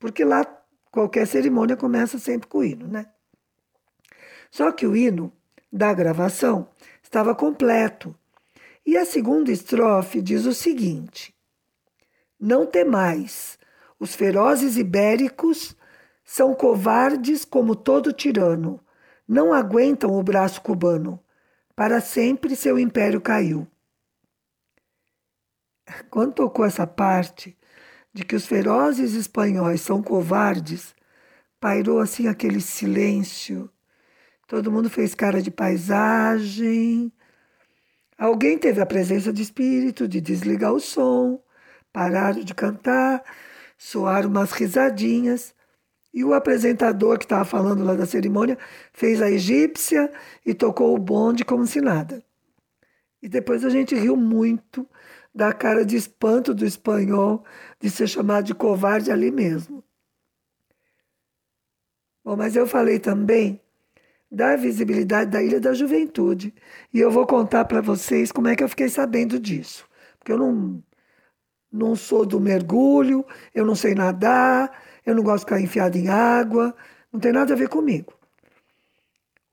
Porque 0.04 0.22
lá 0.22 0.44
qualquer 0.90 1.26
cerimônia 1.26 1.78
começa 1.78 2.18
sempre 2.18 2.46
com 2.46 2.58
o 2.58 2.64
hino, 2.64 2.86
né? 2.86 3.06
Só 4.50 4.70
que 4.70 4.86
o 4.86 4.94
hino 4.94 5.32
da 5.72 5.94
gravação 5.94 6.68
estava 7.02 7.34
completo. 7.34 8.14
E 8.84 8.98
a 8.98 9.06
segunda 9.06 9.50
estrofe 9.50 10.20
diz 10.20 10.44
o 10.44 10.52
seguinte: 10.52 11.34
Não 12.38 12.66
temais, 12.66 13.58
os 13.98 14.14
ferozes 14.14 14.76
ibéricos 14.76 15.74
são 16.22 16.54
covardes 16.54 17.42
como 17.42 17.74
todo 17.74 18.12
tirano, 18.12 18.78
não 19.26 19.54
aguentam 19.54 20.10
o 20.10 20.22
braço 20.22 20.60
cubano. 20.60 21.18
Para 21.74 22.02
sempre 22.02 22.54
seu 22.54 22.78
império 22.78 23.22
caiu. 23.22 23.66
Quando 26.10 26.34
tocou 26.34 26.66
essa 26.66 26.86
parte 26.86 27.56
de 28.14 28.24
que 28.24 28.36
os 28.36 28.46
ferozes 28.46 29.14
espanhóis 29.14 29.80
são 29.80 30.00
covardes, 30.00 30.94
pairou 31.58 31.98
assim 31.98 32.28
aquele 32.28 32.60
silêncio. 32.60 33.68
Todo 34.46 34.70
mundo 34.70 34.88
fez 34.88 35.16
cara 35.16 35.42
de 35.42 35.50
paisagem. 35.50 37.12
Alguém 38.16 38.56
teve 38.56 38.80
a 38.80 38.86
presença 38.86 39.32
de 39.32 39.42
espírito 39.42 40.06
de 40.06 40.20
desligar 40.20 40.72
o 40.72 40.78
som, 40.78 41.42
parar 41.92 42.34
de 42.34 42.54
cantar 42.54 43.24
soaram 43.76 44.30
umas 44.30 44.52
risadinhas. 44.52 45.52
E 46.12 46.22
o 46.22 46.32
apresentador 46.32 47.18
que 47.18 47.24
estava 47.24 47.44
falando 47.44 47.82
lá 47.82 47.94
da 47.94 48.06
cerimônia 48.06 48.56
fez 48.92 49.20
a 49.20 49.28
egípcia 49.28 50.12
e 50.46 50.54
tocou 50.54 50.94
o 50.94 50.98
bonde 50.98 51.44
como 51.44 51.66
se 51.66 51.80
nada. 51.80 52.22
E 53.20 53.28
depois 53.28 53.64
a 53.64 53.70
gente 53.70 53.96
riu 53.96 54.16
muito 54.16 54.88
da 55.34 55.52
cara 55.52 55.84
de 55.84 55.96
espanto 55.96 56.54
do 56.54 56.64
espanhol 56.64 57.44
de 57.80 57.90
ser 57.90 58.06
chamado 58.06 58.44
de 58.44 58.54
covarde 58.54 59.10
ali 59.10 59.30
mesmo. 59.30 59.82
Bom, 62.24 62.36
mas 62.36 62.56
eu 62.56 62.66
falei 62.66 62.98
também 62.98 63.60
da 64.30 64.56
visibilidade 64.56 65.30
da 65.30 65.42
Ilha 65.42 65.60
da 65.60 65.74
Juventude. 65.74 66.54
E 66.92 67.00
eu 67.00 67.10
vou 67.10 67.26
contar 67.26 67.64
para 67.66 67.80
vocês 67.80 68.32
como 68.32 68.48
é 68.48 68.56
que 68.56 68.64
eu 68.64 68.68
fiquei 68.68 68.88
sabendo 68.88 69.38
disso. 69.38 69.86
Porque 70.18 70.32
eu 70.32 70.38
não, 70.38 70.82
não 71.70 71.94
sou 71.94 72.24
do 72.24 72.40
mergulho, 72.40 73.24
eu 73.54 73.66
não 73.66 73.74
sei 73.74 73.94
nadar, 73.94 74.70
eu 75.04 75.14
não 75.14 75.22
gosto 75.22 75.40
de 75.40 75.46
ficar 75.46 75.60
enfiado 75.60 75.96
em 75.98 76.08
água, 76.08 76.74
não 77.12 77.20
tem 77.20 77.32
nada 77.32 77.52
a 77.52 77.56
ver 77.56 77.68
comigo. 77.68 78.12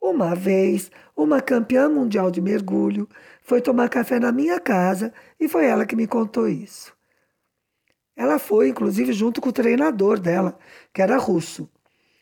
Uma 0.02 0.34
vez, 0.34 0.90
uma 1.16 1.42
campeã 1.42 1.88
mundial 1.90 2.32
de 2.32 2.42
mergulho 2.42 3.08
foi 3.52 3.62
tomar 3.62 3.90
café 3.90 4.18
na 4.18 4.32
minha 4.32 4.62
casa 4.62 5.14
e 5.38 5.46
foi 5.46 5.66
ela 5.66 5.86
que 5.86 5.94
me 5.94 6.08
contou 6.08 6.48
isso. 6.48 6.96
Ela 8.16 8.40
foi, 8.40 8.70
inclusive, 8.70 9.12
junto 9.12 9.42
com 9.42 9.50
o 9.50 9.52
treinador 9.52 10.18
dela, 10.22 10.58
que 10.94 11.02
era 11.02 11.18
russo. 11.18 11.70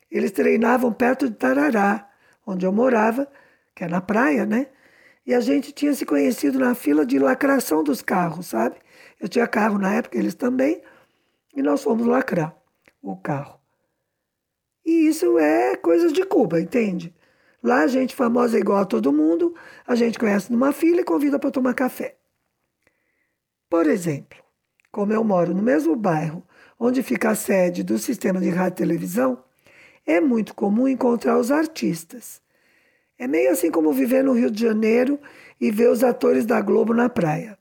Eles 0.09 0.31
treinavam 0.31 0.91
perto 0.91 1.29
de 1.29 1.35
Tarará, 1.35 2.09
onde 2.47 2.65
eu 2.65 2.71
morava, 2.71 3.31
que 3.75 3.83
é 3.83 3.87
na 3.87 4.01
praia, 4.01 4.43
né? 4.43 4.69
E 5.23 5.35
a 5.35 5.39
gente 5.39 5.71
tinha 5.71 5.93
se 5.93 6.03
conhecido 6.03 6.57
na 6.57 6.73
fila 6.73 7.05
de 7.05 7.19
lacração 7.19 7.83
dos 7.83 8.01
carros, 8.01 8.47
sabe? 8.47 8.77
Eu 9.19 9.29
tinha 9.29 9.45
carro 9.45 9.77
na 9.77 9.93
época, 9.93 10.17
eles 10.17 10.33
também, 10.33 10.81
e 11.55 11.61
nós 11.61 11.83
fomos 11.83 12.07
lacrar 12.07 12.57
o 13.03 13.15
carro. 13.15 13.59
E 14.83 15.07
isso 15.07 15.37
é 15.37 15.75
coisas 15.75 16.11
de 16.11 16.25
Cuba, 16.25 16.59
entende? 16.59 17.13
Lá 17.61 17.81
a 17.81 17.87
gente 17.87 18.15
famosa 18.15 18.57
é 18.57 18.61
igual 18.61 18.79
a 18.79 18.85
todo 18.85 19.11
mundo, 19.11 19.53
a 19.85 19.95
gente 19.95 20.17
conhece 20.17 20.51
numa 20.51 20.71
fila 20.71 21.01
e 21.01 21.03
convida 21.03 21.37
para 21.37 21.51
tomar 21.51 21.73
café. 21.73 22.15
Por 23.69 23.85
exemplo, 23.85 24.39
como 24.91 25.13
eu 25.13 25.23
moro 25.23 25.53
no 25.53 25.61
mesmo 25.61 25.95
bairro 25.95 26.43
onde 26.79 27.03
fica 27.03 27.31
a 27.31 27.35
sede 27.35 27.83
do 27.83 27.97
sistema 27.97 28.39
de 28.39 28.49
rádio 28.49 28.75
e 28.75 28.87
televisão, 28.87 29.43
é 30.05 30.21
muito 30.21 30.55
comum 30.55 30.87
encontrar 30.87 31.37
os 31.37 31.51
artistas. 31.51 32.41
É 33.17 33.27
meio 33.27 33.51
assim 33.51 33.69
como 33.69 33.91
viver 33.91 34.23
no 34.23 34.31
Rio 34.31 34.49
de 34.49 34.61
Janeiro 34.61 35.19
e 35.59 35.69
ver 35.69 35.89
os 35.89 36.03
atores 36.03 36.45
da 36.45 36.61
Globo 36.61 36.93
na 36.93 37.09
praia. 37.09 37.59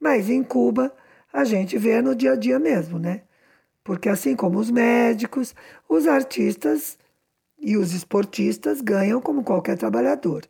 Mas 0.00 0.28
em 0.28 0.42
Cuba, 0.42 0.92
a 1.32 1.44
gente 1.44 1.78
vê 1.78 2.02
no 2.02 2.14
dia 2.14 2.32
a 2.32 2.36
dia 2.36 2.58
mesmo, 2.58 2.98
né? 2.98 3.22
Porque 3.84 4.08
assim 4.08 4.34
como 4.34 4.58
os 4.58 4.68
médicos, 4.70 5.54
os 5.88 6.08
artistas 6.08 6.98
e 7.62 7.76
os 7.76 7.94
esportistas 7.94 8.80
ganham 8.80 9.20
como 9.20 9.44
qualquer 9.44 9.78
trabalhador. 9.78 10.42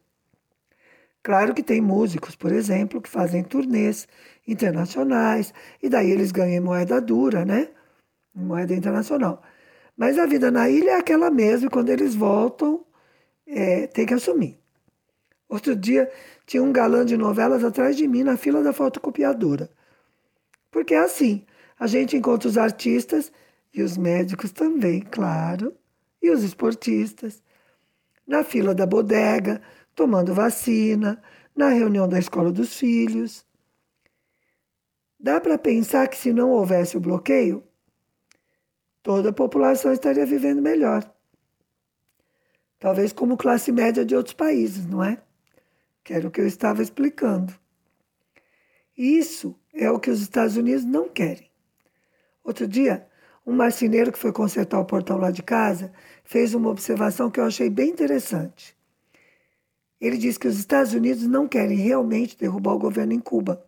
Claro 1.22 1.54
que 1.54 1.62
tem 1.62 1.80
músicos, 1.80 2.34
por 2.34 2.50
exemplo, 2.50 3.00
que 3.00 3.08
fazem 3.08 3.44
turnês 3.44 4.08
internacionais 4.48 5.52
e 5.82 5.88
daí 5.88 6.10
eles 6.10 6.32
ganham 6.32 6.56
em 6.56 6.60
moeda 6.60 7.00
dura, 7.00 7.44
né? 7.44 7.68
Em 8.34 8.42
moeda 8.42 8.74
internacional. 8.74 9.42
Mas 9.96 10.18
a 10.18 10.26
vida 10.26 10.50
na 10.50 10.68
ilha 10.70 10.92
é 10.92 10.96
aquela 10.96 11.30
mesma 11.30 11.66
e 11.66 11.70
quando 11.70 11.90
eles 11.90 12.14
voltam, 12.14 12.84
é, 13.46 13.86
tem 13.86 14.06
que 14.06 14.14
assumir. 14.14 14.58
Outro 15.48 15.76
dia 15.76 16.10
tinha 16.46 16.62
um 16.62 16.72
galã 16.72 17.04
de 17.04 17.16
novelas 17.16 17.62
atrás 17.62 17.94
de 17.94 18.08
mim 18.08 18.22
na 18.24 18.38
fila 18.38 18.62
da 18.62 18.72
fotocopiadora. 18.72 19.70
Porque 20.70 20.94
é 20.94 20.98
assim, 20.98 21.44
a 21.78 21.86
gente 21.86 22.16
encontra 22.16 22.48
os 22.48 22.56
artistas 22.56 23.30
e 23.72 23.82
os 23.82 23.98
médicos 23.98 24.50
também, 24.50 25.02
claro, 25.02 25.74
e 26.22 26.30
os 26.30 26.42
esportistas, 26.42 27.42
na 28.26 28.44
fila 28.44 28.74
da 28.74 28.86
bodega, 28.86 29.60
tomando 29.94 30.32
vacina, 30.32 31.20
na 31.54 31.68
reunião 31.68 32.08
da 32.08 32.18
escola 32.18 32.52
dos 32.52 32.76
filhos. 32.76 33.44
Dá 35.18 35.40
para 35.40 35.58
pensar 35.58 36.08
que 36.08 36.16
se 36.16 36.32
não 36.32 36.50
houvesse 36.50 36.96
o 36.96 37.00
bloqueio, 37.00 37.62
toda 39.02 39.30
a 39.30 39.32
população 39.32 39.92
estaria 39.92 40.24
vivendo 40.24 40.62
melhor. 40.62 41.12
Talvez 42.78 43.12
como 43.12 43.36
classe 43.36 43.70
média 43.72 44.04
de 44.04 44.14
outros 44.14 44.34
países, 44.34 44.86
não 44.86 45.02
é? 45.02 45.20
que 46.04 46.12
era 46.12 46.26
o 46.26 46.30
que 46.30 46.40
eu 46.40 46.46
estava 46.46 46.82
explicando. 46.82 47.54
Isso 48.96 49.58
é 49.72 49.90
o 49.90 49.98
que 49.98 50.10
os 50.10 50.20
Estados 50.20 50.56
Unidos 50.56 50.84
não 50.84 51.08
querem. 51.08 51.50
Outro 52.44 52.66
dia, 52.66 53.08
um 53.44 53.52
marceneiro 53.52 54.12
que 54.12 54.18
foi 54.18 54.32
consertar 54.32 54.78
o 54.78 54.84
portão 54.84 55.18
lá 55.18 55.30
de 55.30 55.42
casa 55.42 55.92
fez 56.24 56.54
uma 56.54 56.70
observação 56.70 57.30
que 57.30 57.40
eu 57.40 57.44
achei 57.44 57.68
bem 57.68 57.90
interessante. 57.90 58.76
Ele 60.00 60.16
disse 60.16 60.38
que 60.38 60.48
os 60.48 60.58
Estados 60.58 60.94
Unidos 60.94 61.26
não 61.26 61.46
querem 61.46 61.76
realmente 61.76 62.36
derrubar 62.36 62.74
o 62.74 62.78
governo 62.78 63.12
em 63.12 63.20
Cuba. 63.20 63.64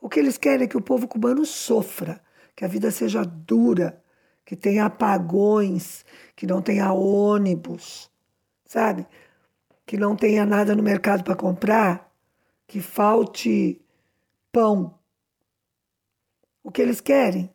O 0.00 0.08
que 0.08 0.18
eles 0.18 0.36
querem 0.36 0.64
é 0.64 0.68
que 0.68 0.76
o 0.76 0.82
povo 0.82 1.06
cubano 1.06 1.44
sofra, 1.44 2.22
que 2.56 2.64
a 2.64 2.68
vida 2.68 2.90
seja 2.90 3.24
dura, 3.24 4.02
que 4.44 4.56
tenha 4.56 4.86
apagões, 4.86 6.04
que 6.34 6.46
não 6.46 6.60
tenha 6.60 6.92
ônibus, 6.92 8.10
sabe? 8.64 9.06
Que 9.86 9.96
não 9.96 10.16
tenha 10.16 10.44
nada 10.44 10.74
no 10.74 10.82
mercado 10.82 11.22
para 11.22 11.36
comprar, 11.36 12.10
que 12.66 12.80
falte 12.80 13.80
pão. 14.50 14.98
O 16.62 16.70
que 16.70 16.82
eles 16.82 17.00
querem 17.00 17.50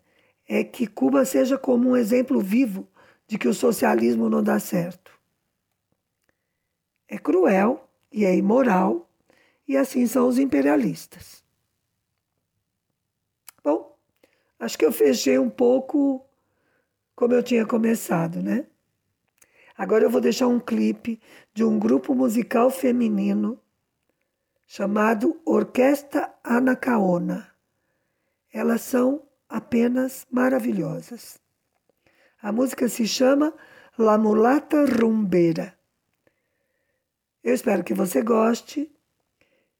é 0.47 0.63
que 0.63 0.87
Cuba 0.87 1.25
seja 1.25 1.57
como 1.57 1.89
um 1.89 1.97
exemplo 1.97 2.39
vivo 2.39 2.87
de 3.27 3.37
que 3.37 3.47
o 3.47 3.53
socialismo 3.53 4.29
não 4.29 4.41
dá 4.41 4.59
certo. 4.59 5.11
É 7.07 7.17
cruel 7.17 7.89
e 8.11 8.25
é 8.25 8.35
imoral, 8.35 9.09
e 9.67 9.75
assim 9.75 10.07
são 10.07 10.27
os 10.27 10.39
imperialistas. 10.39 11.43
Bom, 13.61 13.97
acho 14.57 14.77
que 14.77 14.85
eu 14.85 14.91
fechei 14.91 15.37
um 15.37 15.49
pouco 15.49 16.25
como 17.15 17.33
eu 17.33 17.43
tinha 17.43 17.65
começado, 17.65 18.41
né? 18.41 18.65
Agora 19.77 20.05
eu 20.05 20.09
vou 20.09 20.21
deixar 20.21 20.47
um 20.47 20.59
clipe 20.59 21.21
de 21.53 21.63
um 21.63 21.77
grupo 21.77 22.15
musical 22.15 22.71
feminino 22.71 23.61
chamado 24.65 25.39
Orquestra 25.45 26.33
Anacaona. 26.43 27.51
Elas 28.51 28.81
são 28.81 29.26
apenas 29.49 30.25
maravilhosas. 30.31 31.39
A 32.41 32.51
música 32.51 32.87
se 32.87 33.07
chama 33.07 33.53
La 33.97 34.17
Mulata 34.17 34.85
Rumbeira. 34.85 35.77
Eu 37.43 37.53
espero 37.53 37.83
que 37.83 37.93
você 37.93 38.21
goste. 38.21 38.91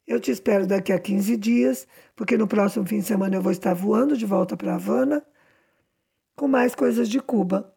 Eu 0.06 0.20
te 0.20 0.32
espero 0.32 0.66
daqui 0.66 0.94
a 0.94 1.00
15 1.00 1.36
dias, 1.36 1.88
porque 2.16 2.38
no 2.38 2.48
próximo 2.48 2.86
fim 2.86 3.00
de 3.00 3.06
semana 3.06 3.36
eu 3.36 3.42
vou 3.42 3.52
estar 3.52 3.74
voando 3.74 4.16
de 4.16 4.26
volta 4.26 4.56
para 4.56 4.76
Havana 4.76 5.26
com 6.36 6.48
mais 6.48 6.74
coisas 6.74 7.10
de 7.10 7.20
Cuba. 7.20 7.74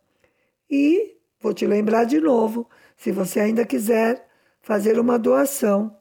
E 0.70 1.16
vou 1.40 1.52
te 1.52 1.66
lembrar 1.66 2.04
de 2.04 2.20
novo, 2.20 2.68
se 2.96 3.10
você 3.10 3.40
ainda 3.40 3.66
quiser 3.66 4.28
fazer 4.60 4.98
uma 5.00 5.18
doação 5.18 5.96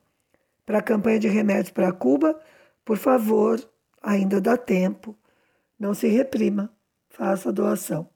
para 0.66 0.78
a 0.78 0.84
campanha 0.84 1.18
de 1.18 1.28
remédios 1.28 1.72
para 1.72 1.92
Cuba, 1.92 2.40
por 2.86 2.98
favor, 2.98 3.60
ainda 4.02 4.40
dá 4.40 4.56
tempo. 4.56 5.18
Não 5.80 5.94
se 5.94 6.08
reprima, 6.08 6.76
faça 7.10 7.50
a 7.50 7.52
doação. 7.54 8.10